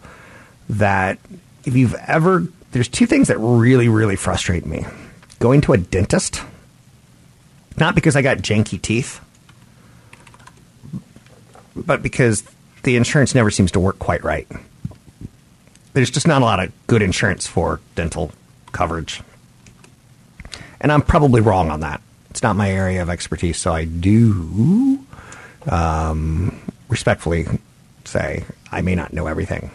that 0.69 1.19
if 1.65 1.75
you've 1.75 1.95
ever, 2.07 2.45
there's 2.71 2.87
two 2.87 3.05
things 3.05 3.27
that 3.27 3.37
really, 3.37 3.89
really 3.89 4.15
frustrate 4.15 4.65
me. 4.65 4.85
Going 5.39 5.61
to 5.61 5.73
a 5.73 5.77
dentist, 5.77 6.41
not 7.77 7.95
because 7.95 8.15
I 8.15 8.21
got 8.21 8.37
janky 8.37 8.81
teeth, 8.81 9.19
but 11.75 12.01
because 12.01 12.43
the 12.83 12.95
insurance 12.95 13.35
never 13.35 13.51
seems 13.51 13.71
to 13.71 13.79
work 13.79 13.99
quite 13.99 14.23
right. 14.23 14.47
There's 15.93 16.09
just 16.09 16.27
not 16.27 16.41
a 16.41 16.45
lot 16.45 16.63
of 16.63 16.71
good 16.87 17.01
insurance 17.01 17.47
for 17.47 17.81
dental 17.95 18.31
coverage. 18.71 19.21
And 20.81 20.91
I'm 20.91 21.01
probably 21.01 21.41
wrong 21.41 21.71
on 21.71 21.81
that. 21.81 22.01
It's 22.29 22.43
not 22.43 22.55
my 22.55 22.69
area 22.69 23.01
of 23.01 23.09
expertise, 23.09 23.57
so 23.57 23.71
I 23.71 23.85
do 23.85 24.99
um, 25.69 26.59
respectfully 26.89 27.47
say 28.03 28.43
I 28.71 28.81
may 28.81 28.95
not 28.95 29.13
know 29.13 29.27
everything. 29.27 29.71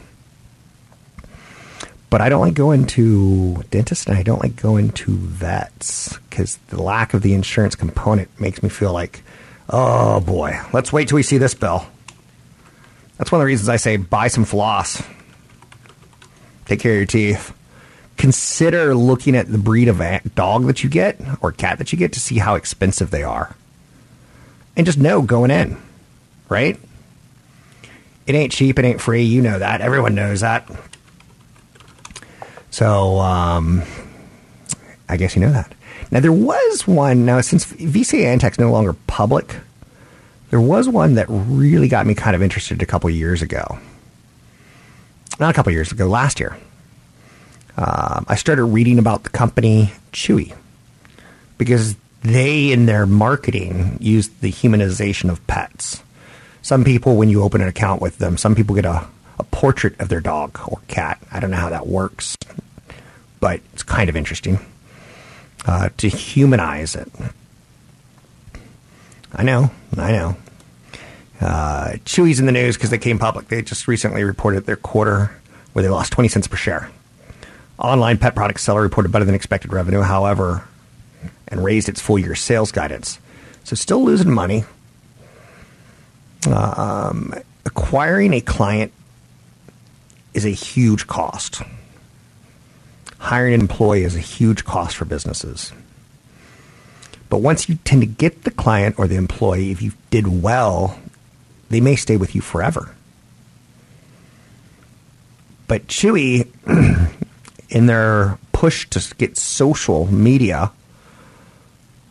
But 2.10 2.20
I 2.20 2.28
don't 2.28 2.40
like 2.40 2.54
going 2.54 2.86
to 2.86 3.62
dentists 3.70 4.06
and 4.06 4.16
I 4.16 4.22
don't 4.22 4.42
like 4.42 4.56
going 4.56 4.90
to 4.90 5.12
vets 5.12 6.18
because 6.28 6.56
the 6.68 6.82
lack 6.82 7.14
of 7.14 7.22
the 7.22 7.34
insurance 7.34 7.76
component 7.76 8.28
makes 8.40 8.62
me 8.62 8.68
feel 8.68 8.92
like, 8.92 9.22
oh 9.68 10.20
boy, 10.20 10.60
let's 10.72 10.92
wait 10.92 11.08
till 11.08 11.16
we 11.16 11.22
see 11.22 11.38
this 11.38 11.54
bill. 11.54 11.86
That's 13.16 13.30
one 13.30 13.40
of 13.40 13.42
the 13.42 13.46
reasons 13.46 13.68
I 13.68 13.76
say 13.76 13.96
buy 13.96 14.28
some 14.28 14.44
floss. 14.44 15.02
Take 16.66 16.80
care 16.80 16.92
of 16.92 16.98
your 16.98 17.06
teeth. 17.06 17.54
Consider 18.20 18.94
looking 18.94 19.34
at 19.34 19.50
the 19.50 19.56
breed 19.56 19.88
of 19.88 19.96
dog 20.34 20.66
that 20.66 20.84
you 20.84 20.90
get 20.90 21.18
or 21.40 21.52
cat 21.52 21.78
that 21.78 21.90
you 21.90 21.96
get 21.96 22.12
to 22.12 22.20
see 22.20 22.36
how 22.36 22.54
expensive 22.54 23.10
they 23.10 23.22
are. 23.22 23.56
And 24.76 24.84
just 24.84 24.98
know 24.98 25.22
going 25.22 25.50
in, 25.50 25.80
right? 26.50 26.78
It 28.26 28.34
ain't 28.34 28.52
cheap, 28.52 28.78
it 28.78 28.84
ain't 28.84 29.00
free. 29.00 29.22
You 29.22 29.40
know 29.40 29.58
that. 29.58 29.80
Everyone 29.80 30.14
knows 30.14 30.42
that. 30.42 30.70
So, 32.70 33.18
um, 33.20 33.84
I 35.08 35.16
guess 35.16 35.34
you 35.34 35.40
know 35.40 35.52
that. 35.52 35.72
Now, 36.10 36.20
there 36.20 36.30
was 36.30 36.86
one, 36.86 37.24
now, 37.24 37.40
since 37.40 37.64
VCA 37.72 38.38
Antech's 38.38 38.58
no 38.58 38.70
longer 38.70 38.92
public, 39.06 39.56
there 40.50 40.60
was 40.60 40.90
one 40.90 41.14
that 41.14 41.24
really 41.30 41.88
got 41.88 42.04
me 42.04 42.14
kind 42.14 42.36
of 42.36 42.42
interested 42.42 42.82
a 42.82 42.86
couple 42.86 43.08
years 43.08 43.40
ago. 43.40 43.78
Not 45.38 45.48
a 45.48 45.54
couple 45.54 45.72
years 45.72 45.90
ago, 45.90 46.06
last 46.06 46.38
year. 46.38 46.58
Um, 47.76 48.26
I 48.28 48.34
started 48.36 48.64
reading 48.64 48.98
about 48.98 49.22
the 49.22 49.30
company 49.30 49.92
Chewy 50.12 50.54
because 51.58 51.96
they, 52.22 52.72
in 52.72 52.86
their 52.86 53.06
marketing, 53.06 53.96
use 54.00 54.28
the 54.28 54.50
humanization 54.50 55.30
of 55.30 55.44
pets. 55.46 56.02
Some 56.62 56.84
people, 56.84 57.16
when 57.16 57.30
you 57.30 57.42
open 57.42 57.60
an 57.60 57.68
account 57.68 58.02
with 58.02 58.18
them, 58.18 58.36
some 58.36 58.54
people 58.54 58.74
get 58.74 58.84
a, 58.84 59.06
a 59.38 59.44
portrait 59.44 59.98
of 60.00 60.08
their 60.08 60.20
dog 60.20 60.58
or 60.66 60.80
cat. 60.88 61.18
I 61.32 61.40
don't 61.40 61.50
know 61.50 61.56
how 61.56 61.70
that 61.70 61.86
works, 61.86 62.36
but 63.40 63.60
it's 63.72 63.82
kind 63.82 64.10
of 64.10 64.16
interesting 64.16 64.58
uh, 65.66 65.88
to 65.98 66.08
humanize 66.08 66.94
it. 66.94 67.10
I 69.32 69.42
know, 69.42 69.70
I 69.96 70.12
know. 70.12 70.36
Uh, 71.40 71.92
Chewy's 72.04 72.40
in 72.40 72.46
the 72.46 72.52
news 72.52 72.76
because 72.76 72.90
they 72.90 72.98
came 72.98 73.18
public. 73.18 73.48
They 73.48 73.62
just 73.62 73.88
recently 73.88 74.24
reported 74.24 74.66
their 74.66 74.76
quarter 74.76 75.30
where 75.72 75.82
they 75.82 75.88
lost 75.88 76.12
20 76.12 76.28
cents 76.28 76.48
per 76.48 76.56
share. 76.56 76.90
Online 77.80 78.18
pet 78.18 78.34
product 78.34 78.60
seller 78.60 78.82
reported 78.82 79.10
better 79.10 79.24
than 79.24 79.34
expected 79.34 79.72
revenue, 79.72 80.02
however, 80.02 80.64
and 81.48 81.64
raised 81.64 81.88
its 81.88 82.00
full 82.00 82.18
year 82.18 82.34
sales 82.34 82.72
guidance. 82.72 83.18
So 83.64 83.74
still 83.74 84.04
losing 84.04 84.32
money. 84.32 84.64
Um, 86.46 87.34
acquiring 87.64 88.34
a 88.34 88.40
client 88.40 88.92
is 90.34 90.44
a 90.44 90.50
huge 90.50 91.06
cost. 91.06 91.62
Hiring 93.18 93.54
an 93.54 93.60
employee 93.60 94.04
is 94.04 94.16
a 94.16 94.20
huge 94.20 94.64
cost 94.64 94.96
for 94.96 95.04
businesses. 95.04 95.72
But 97.28 97.38
once 97.38 97.68
you 97.68 97.76
tend 97.84 98.02
to 98.02 98.06
get 98.06 98.44
the 98.44 98.50
client 98.50 98.96
or 98.98 99.06
the 99.06 99.16
employee, 99.16 99.70
if 99.70 99.80
you 99.80 99.92
did 100.10 100.42
well, 100.42 100.98
they 101.68 101.80
may 101.80 101.96
stay 101.96 102.16
with 102.16 102.34
you 102.34 102.40
forever. 102.40 102.94
But 105.68 105.86
Chewy, 105.86 106.48
in 107.70 107.86
their 107.86 108.38
push 108.52 108.88
to 108.90 109.14
get 109.16 109.36
social 109.36 110.06
media 110.12 110.70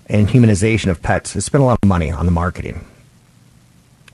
and 0.08 0.28
humanization 0.28 0.90
of 0.90 1.02
pets, 1.02 1.34
has 1.34 1.46
spent 1.46 1.62
a 1.62 1.66
lot 1.66 1.78
of 1.82 1.88
money 1.88 2.12
on 2.12 2.26
the 2.26 2.32
marketing. 2.32 2.84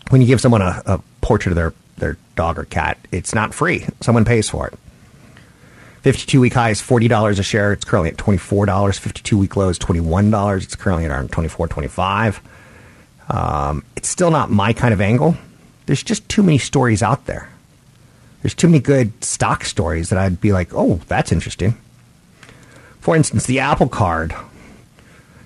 When 0.09 0.21
you 0.21 0.27
give 0.27 0.41
someone 0.41 0.61
a, 0.61 0.83
a 0.85 1.01
portrait 1.21 1.51
of 1.51 1.55
their, 1.55 1.73
their 1.97 2.17
dog 2.35 2.59
or 2.59 2.65
cat, 2.65 2.97
it's 3.11 3.33
not 3.33 3.53
free. 3.53 3.85
Someone 4.01 4.25
pays 4.25 4.49
for 4.49 4.67
it. 4.67 4.73
52 6.01 6.39
week 6.39 6.53
high 6.53 6.69
is 6.69 6.81
$40 6.81 7.39
a 7.39 7.43
share. 7.43 7.71
It's 7.73 7.85
currently 7.85 8.11
at 8.11 8.17
$24. 8.17 8.99
52 8.99 9.37
week 9.37 9.55
low 9.55 9.69
is 9.69 9.79
$21. 9.79 10.63
It's 10.63 10.75
currently 10.75 11.05
at 11.05 11.11
around 11.11 11.31
$24, 11.31 11.67
$25. 11.67 12.39
Um, 13.35 13.83
it's 13.95 14.07
still 14.07 14.29
not 14.29 14.51
my 14.51 14.73
kind 14.73 14.93
of 14.93 15.01
angle. 15.01 15.35
There's 15.87 16.03
just 16.03 16.27
too 16.29 16.43
many 16.43 16.57
stories 16.57 17.01
out 17.01 17.25
there. 17.25 17.49
There's 18.45 18.53
too 18.53 18.67
many 18.67 18.79
good 18.79 19.23
stock 19.23 19.65
stories 19.65 20.09
that 20.09 20.19
I'd 20.19 20.39
be 20.39 20.53
like, 20.53 20.71
oh, 20.71 21.01
that's 21.07 21.31
interesting. 21.31 21.75
For 22.99 23.15
instance, 23.15 23.47
the 23.47 23.61
Apple 23.61 23.89
Card. 23.89 24.35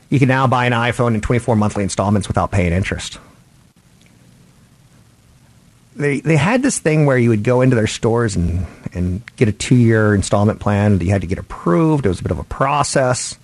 You 0.10 0.20
can 0.20 0.28
now 0.28 0.47
buy 0.47 0.66
an 0.66 0.74
iPhone 0.74 1.16
in 1.16 1.22
24 1.22 1.56
monthly 1.56 1.84
installments 1.84 2.28
without 2.28 2.52
paying 2.52 2.74
interest. 2.74 3.18
They, 5.95 6.20
they 6.20 6.36
had 6.36 6.62
this 6.62 6.80
thing 6.80 7.06
where 7.06 7.18
you 7.18 7.30
would 7.30 7.45
go 7.45 7.62
into 7.62 7.78
their 7.78 7.88
stores 7.88 8.36
and, 8.36 8.68
and 8.91 9.22
get 9.38 9.47
a 9.47 9.54
two 9.54 9.78
year 9.78 10.14
installment 10.14 10.60
plan. 10.60 10.97
that 10.97 11.06
You 11.06 11.12
had 11.12 11.22
to 11.22 11.28
get 11.28 11.39
approved. 11.39 12.06
It 12.06 12.10
was 12.10 12.20
a 12.20 12.24
bit 12.24 12.32
of 12.34 12.39
a 12.39 12.43
process. 12.43 13.39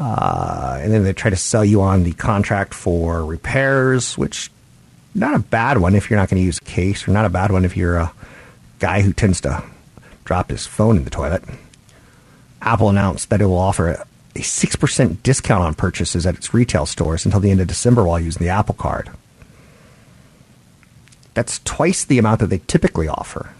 Uh, 0.00 0.78
and 0.80 0.90
then 0.90 1.04
they 1.04 1.12
try 1.12 1.28
to 1.28 1.36
sell 1.36 1.62
you 1.62 1.82
on 1.82 2.04
the 2.04 2.12
contract 2.14 2.72
for 2.72 3.22
repairs, 3.22 4.16
which 4.16 4.50
not 5.14 5.34
a 5.34 5.38
bad 5.38 5.78
one 5.78 5.94
if 5.94 6.08
you're 6.08 6.18
not 6.18 6.28
going 6.28 6.40
to 6.40 6.44
use 6.44 6.58
a 6.58 6.64
case, 6.64 7.06
or 7.06 7.12
not 7.12 7.24
a 7.24 7.30
bad 7.30 7.52
one 7.52 7.64
if 7.64 7.76
you're 7.76 7.96
a 7.96 8.12
guy 8.78 9.02
who 9.02 9.12
tends 9.12 9.40
to 9.42 9.62
drop 10.24 10.50
his 10.50 10.66
phone 10.66 10.96
in 10.96 11.04
the 11.04 11.10
toilet. 11.10 11.42
Apple 12.60 12.88
announced 12.88 13.30
that 13.30 13.40
it 13.40 13.46
will 13.46 13.58
offer 13.58 13.88
a, 13.88 14.06
a 14.36 14.40
6% 14.40 15.22
discount 15.22 15.64
on 15.64 15.74
purchases 15.74 16.26
at 16.26 16.34
its 16.36 16.54
retail 16.54 16.86
stores 16.86 17.24
until 17.24 17.40
the 17.40 17.50
end 17.50 17.60
of 17.60 17.66
December 17.66 18.04
while 18.04 18.20
using 18.20 18.42
the 18.42 18.48
Apple 18.48 18.74
Card. 18.74 19.10
That's 21.34 21.60
twice 21.60 22.04
the 22.04 22.18
amount 22.18 22.40
that 22.40 22.48
they 22.48 22.60
typically 22.66 23.08
offer. 23.08 23.54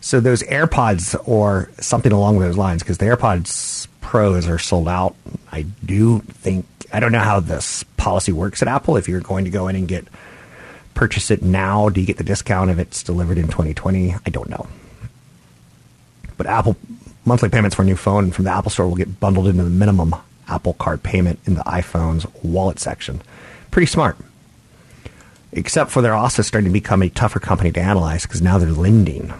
So 0.00 0.20
those 0.20 0.42
AirPods 0.44 1.16
or 1.26 1.70
something 1.80 2.12
along 2.12 2.38
those 2.38 2.56
lines, 2.56 2.82
because 2.82 2.98
the 2.98 3.06
AirPods 3.06 3.88
Pros 4.00 4.46
are 4.46 4.58
sold 4.58 4.88
out. 4.88 5.16
I 5.50 5.62
do 5.84 6.20
think 6.20 6.64
I 6.92 7.00
don't 7.00 7.10
know 7.10 7.18
how 7.18 7.40
this 7.40 7.82
policy 8.06 8.30
works 8.30 8.62
at 8.62 8.68
Apple. 8.68 8.96
If 8.96 9.08
you're 9.08 9.20
going 9.20 9.46
to 9.46 9.50
go 9.50 9.66
in 9.66 9.74
and 9.74 9.88
get 9.88 10.06
purchase 10.94 11.28
it 11.32 11.42
now, 11.42 11.88
do 11.88 12.00
you 12.00 12.06
get 12.06 12.18
the 12.18 12.22
discount 12.22 12.70
if 12.70 12.78
it's 12.78 13.02
delivered 13.02 13.36
in 13.36 13.46
2020? 13.46 14.14
I 14.14 14.30
don't 14.30 14.48
know. 14.48 14.68
But 16.36 16.46
Apple 16.46 16.76
monthly 17.24 17.48
payments 17.48 17.74
for 17.74 17.82
a 17.82 17.84
new 17.84 17.96
phone 17.96 18.30
from 18.30 18.44
the 18.44 18.52
Apple 18.52 18.70
Store 18.70 18.86
will 18.86 18.94
get 18.94 19.18
bundled 19.18 19.48
into 19.48 19.64
the 19.64 19.70
minimum 19.70 20.14
Apple 20.46 20.74
Card 20.74 21.02
payment 21.02 21.40
in 21.46 21.54
the 21.54 21.62
iPhone's 21.62 22.24
wallet 22.44 22.78
section. 22.78 23.22
Pretty 23.72 23.86
smart. 23.86 24.16
Except 25.50 25.90
for 25.90 26.00
they're 26.00 26.14
also 26.14 26.42
starting 26.42 26.70
to 26.70 26.72
become 26.72 27.02
a 27.02 27.08
tougher 27.08 27.40
company 27.40 27.72
to 27.72 27.80
analyze 27.80 28.22
because 28.22 28.40
now 28.40 28.56
they're 28.56 28.70
lending. 28.70 29.34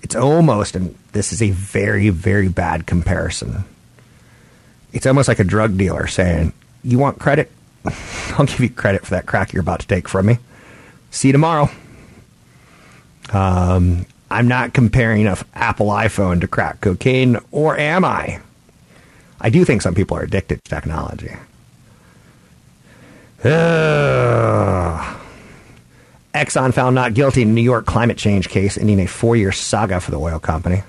It's 0.00 0.14
almost, 0.14 0.76
and 0.76 0.94
this 1.10 1.32
is 1.32 1.42
a 1.42 1.50
very, 1.50 2.08
very 2.10 2.46
bad 2.46 2.86
comparison. 2.86 3.64
It's 4.92 5.06
almost 5.06 5.26
like 5.26 5.40
a 5.40 5.44
drug 5.44 5.76
dealer 5.76 6.06
saying, 6.06 6.52
You 6.86 7.00
want 7.00 7.18
credit? 7.18 7.50
I'll 8.38 8.46
give 8.46 8.60
you 8.60 8.70
credit 8.70 9.04
for 9.04 9.10
that 9.10 9.26
crack 9.26 9.52
you're 9.52 9.60
about 9.60 9.80
to 9.80 9.88
take 9.88 10.08
from 10.08 10.26
me. 10.26 10.38
See 11.10 11.28
you 11.28 11.32
tomorrow. 11.32 11.68
Um, 13.32 14.06
I'm 14.30 14.46
not 14.46 14.72
comparing 14.72 15.26
an 15.26 15.36
Apple 15.54 15.88
iPhone 15.88 16.40
to 16.42 16.48
crack 16.48 16.80
cocaine, 16.80 17.38
or 17.50 17.76
am 17.76 18.04
I? 18.04 18.40
I 19.40 19.50
do 19.50 19.64
think 19.64 19.82
some 19.82 19.96
people 19.96 20.16
are 20.16 20.22
addicted 20.22 20.62
to 20.64 20.70
technology. 20.70 21.32
Ugh. 23.44 25.16
Exxon 26.34 26.72
found 26.72 26.94
not 26.94 27.14
guilty 27.14 27.42
in 27.42 27.54
New 27.54 27.62
York 27.62 27.84
climate 27.86 28.16
change 28.16 28.48
case, 28.48 28.78
ending 28.78 29.00
a 29.00 29.06
four-year 29.06 29.50
saga 29.50 30.00
for 30.00 30.12
the 30.12 30.20
oil 30.20 30.38
company. 30.38 30.82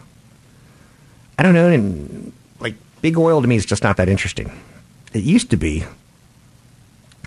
I 1.40 1.44
don't 1.44 1.56
know, 1.56 1.70
and 1.70 2.32
like 2.60 2.76
big 3.02 3.18
oil 3.18 3.42
to 3.42 3.48
me 3.48 3.56
is 3.56 3.66
just 3.66 3.82
not 3.82 3.98
that 3.98 4.10
interesting. 4.10 4.52
It 5.18 5.24
used 5.24 5.50
to 5.50 5.58
be. 5.58 5.84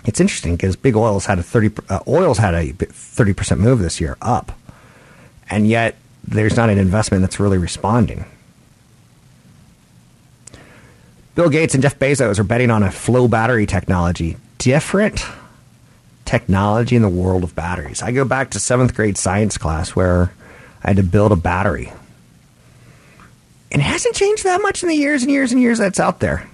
It's 0.05 0.19
interesting 0.21 0.55
because 0.55 0.75
big 0.75 0.95
oil's 0.95 1.25
had 1.25 1.39
a 1.39 1.43
thirty 1.43 1.69
uh, 1.89 1.99
oil's 2.07 2.37
had 2.37 2.53
a 2.53 2.71
thirty 2.71 3.33
percent 3.33 3.59
move 3.59 3.79
this 3.79 3.99
year 3.99 4.17
up, 4.21 4.53
and 5.49 5.67
yet 5.67 5.95
there's 6.25 6.55
not 6.55 6.69
an 6.69 6.77
investment 6.77 7.21
that's 7.21 7.39
really 7.39 7.57
responding. 7.57 8.25
Bill 11.35 11.49
Gates 11.49 11.73
and 11.73 11.83
Jeff 11.83 11.99
Bezos 11.99 12.39
are 12.39 12.43
betting 12.43 12.71
on 12.71 12.81
a 12.81 12.91
flow 12.91 13.27
battery 13.27 13.65
technology, 13.65 14.37
different 14.57 15.25
technology 16.25 16.95
in 16.95 17.01
the 17.01 17.09
world 17.09 17.43
of 17.43 17.55
batteries. 17.55 18.01
I 18.01 18.11
go 18.11 18.23
back 18.23 18.51
to 18.51 18.59
seventh 18.59 18.95
grade 18.95 19.17
science 19.17 19.57
class 19.57 19.95
where 19.97 20.31
I 20.83 20.89
had 20.89 20.97
to 20.97 21.03
build 21.03 21.31
a 21.31 21.35
battery. 21.35 21.91
And 23.71 23.81
it 23.81 23.85
hasn't 23.85 24.15
changed 24.15 24.43
that 24.45 24.61
much 24.61 24.83
in 24.83 24.89
the 24.89 24.95
years 24.95 25.23
and 25.23 25.31
years 25.31 25.51
and 25.51 25.61
years 25.61 25.77
that's 25.77 25.99
out 25.99 26.19
there. 26.19 26.47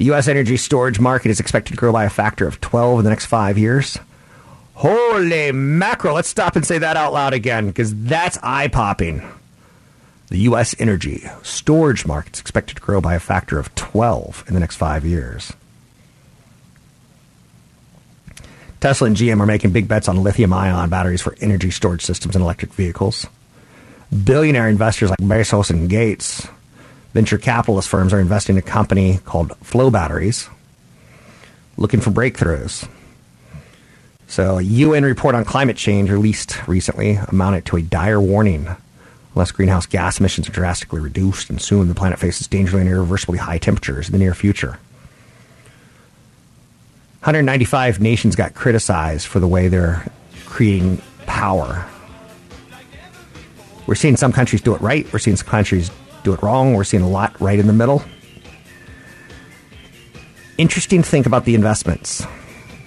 The 0.00 0.06
U.S. 0.06 0.28
energy 0.28 0.56
storage 0.56 0.98
market 0.98 1.28
is 1.28 1.40
expected 1.40 1.74
to 1.74 1.76
grow 1.76 1.92
by 1.92 2.04
a 2.04 2.08
factor 2.08 2.46
of 2.46 2.58
12 2.62 3.00
in 3.00 3.04
the 3.04 3.10
next 3.10 3.26
five 3.26 3.58
years. 3.58 3.98
Holy 4.72 5.52
mackerel. 5.52 6.14
Let's 6.14 6.30
stop 6.30 6.56
and 6.56 6.64
say 6.64 6.78
that 6.78 6.96
out 6.96 7.12
loud 7.12 7.34
again 7.34 7.66
because 7.66 7.94
that's 8.04 8.38
eye 8.42 8.68
popping. 8.68 9.22
The 10.28 10.38
U.S. 10.38 10.74
energy 10.78 11.28
storage 11.42 12.06
market 12.06 12.36
is 12.36 12.40
expected 12.40 12.76
to 12.76 12.80
grow 12.80 13.02
by 13.02 13.14
a 13.14 13.20
factor 13.20 13.58
of 13.58 13.74
12 13.74 14.44
in 14.48 14.54
the 14.54 14.60
next 14.60 14.76
five 14.76 15.04
years. 15.04 15.52
Tesla 18.80 19.08
and 19.08 19.16
GM 19.16 19.38
are 19.38 19.44
making 19.44 19.72
big 19.72 19.86
bets 19.86 20.08
on 20.08 20.22
lithium 20.22 20.54
ion 20.54 20.88
batteries 20.88 21.20
for 21.20 21.36
energy 21.42 21.70
storage 21.70 22.06
systems 22.06 22.34
and 22.34 22.42
electric 22.42 22.72
vehicles. 22.72 23.26
Billionaire 24.24 24.70
investors 24.70 25.10
like 25.10 25.18
Bezos 25.18 25.68
and 25.68 25.90
Gates, 25.90 26.48
venture 27.12 27.38
capitalist 27.38 27.88
firms 27.88 28.12
are 28.12 28.20
investing 28.20 28.56
in 28.56 28.58
a 28.58 28.62
company 28.62 29.18
called 29.24 29.56
Flow 29.58 29.90
Batteries, 29.90 30.48
looking 31.76 32.00
for 32.00 32.10
breakthroughs. 32.10 32.88
So, 34.26 34.58
a 34.58 34.62
UN 34.62 35.04
report 35.04 35.34
on 35.34 35.44
climate 35.44 35.76
change 35.76 36.08
released 36.10 36.66
recently 36.68 37.16
amounted 37.16 37.66
to 37.66 37.76
a 37.76 37.82
dire 37.82 38.20
warning. 38.20 38.68
Unless 39.34 39.52
greenhouse 39.52 39.86
gas 39.86 40.18
emissions 40.18 40.48
are 40.48 40.52
drastically 40.52 41.00
reduced, 41.00 41.50
and 41.50 41.60
soon 41.60 41.88
the 41.88 41.94
planet 41.94 42.18
faces 42.18 42.46
dangerously 42.46 42.82
and 42.82 42.90
irreversibly 42.90 43.38
high 43.38 43.58
temperatures 43.58 44.08
in 44.08 44.12
the 44.12 44.18
near 44.18 44.34
future. 44.34 44.78
195 47.22 48.00
nations 48.00 48.34
got 48.34 48.54
criticized 48.54 49.26
for 49.26 49.40
the 49.40 49.46
way 49.46 49.68
they're 49.68 50.06
creating 50.46 51.02
power. 51.26 51.86
We're 53.86 53.94
seeing 53.94 54.16
some 54.16 54.32
countries 54.32 54.62
do 54.62 54.74
it 54.74 54.80
right. 54.80 55.12
We're 55.12 55.18
seeing 55.18 55.36
some 55.36 55.48
countries 55.48 55.90
do 56.22 56.32
it 56.32 56.42
wrong. 56.42 56.74
We're 56.74 56.84
seeing 56.84 57.02
a 57.02 57.08
lot 57.08 57.38
right 57.40 57.58
in 57.58 57.66
the 57.66 57.72
middle. 57.72 58.02
Interesting 60.58 61.02
to 61.02 61.08
think 61.08 61.26
about 61.26 61.44
the 61.44 61.54
investments. 61.54 62.24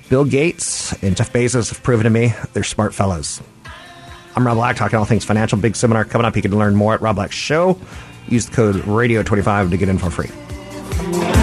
Bill 0.10 0.26
Gates 0.26 0.94
and 1.02 1.18
Jeff 1.18 1.34
Bezos 1.34 1.70
have 1.70 1.82
proven 1.82 2.04
to 2.04 2.10
me 2.10 2.34
they're 2.54 2.64
smart 2.64 2.94
fellows. 2.94 3.42
I'm 4.36 4.46
Rob 4.46 4.58
Black, 4.58 4.76
talking 4.76 4.98
all 4.98 5.06
things 5.06 5.26
financial. 5.26 5.58
Big 5.60 5.76
seminar 5.76 6.06
coming 6.06 6.26
up. 6.26 6.36
You 6.36 6.42
can 6.42 6.58
learn 6.58 6.76
more 6.76 6.94
at 6.94 7.02
Rob 7.02 7.16
Black 7.16 7.32
Show. 7.32 7.80
Use 8.28 8.48
the 8.48 8.56
code 8.56 8.76
radio25 8.76 9.72
to 9.72 9.78
get 9.78 9.90
in 9.90 9.98
for 9.98 10.10
free. 10.10 11.43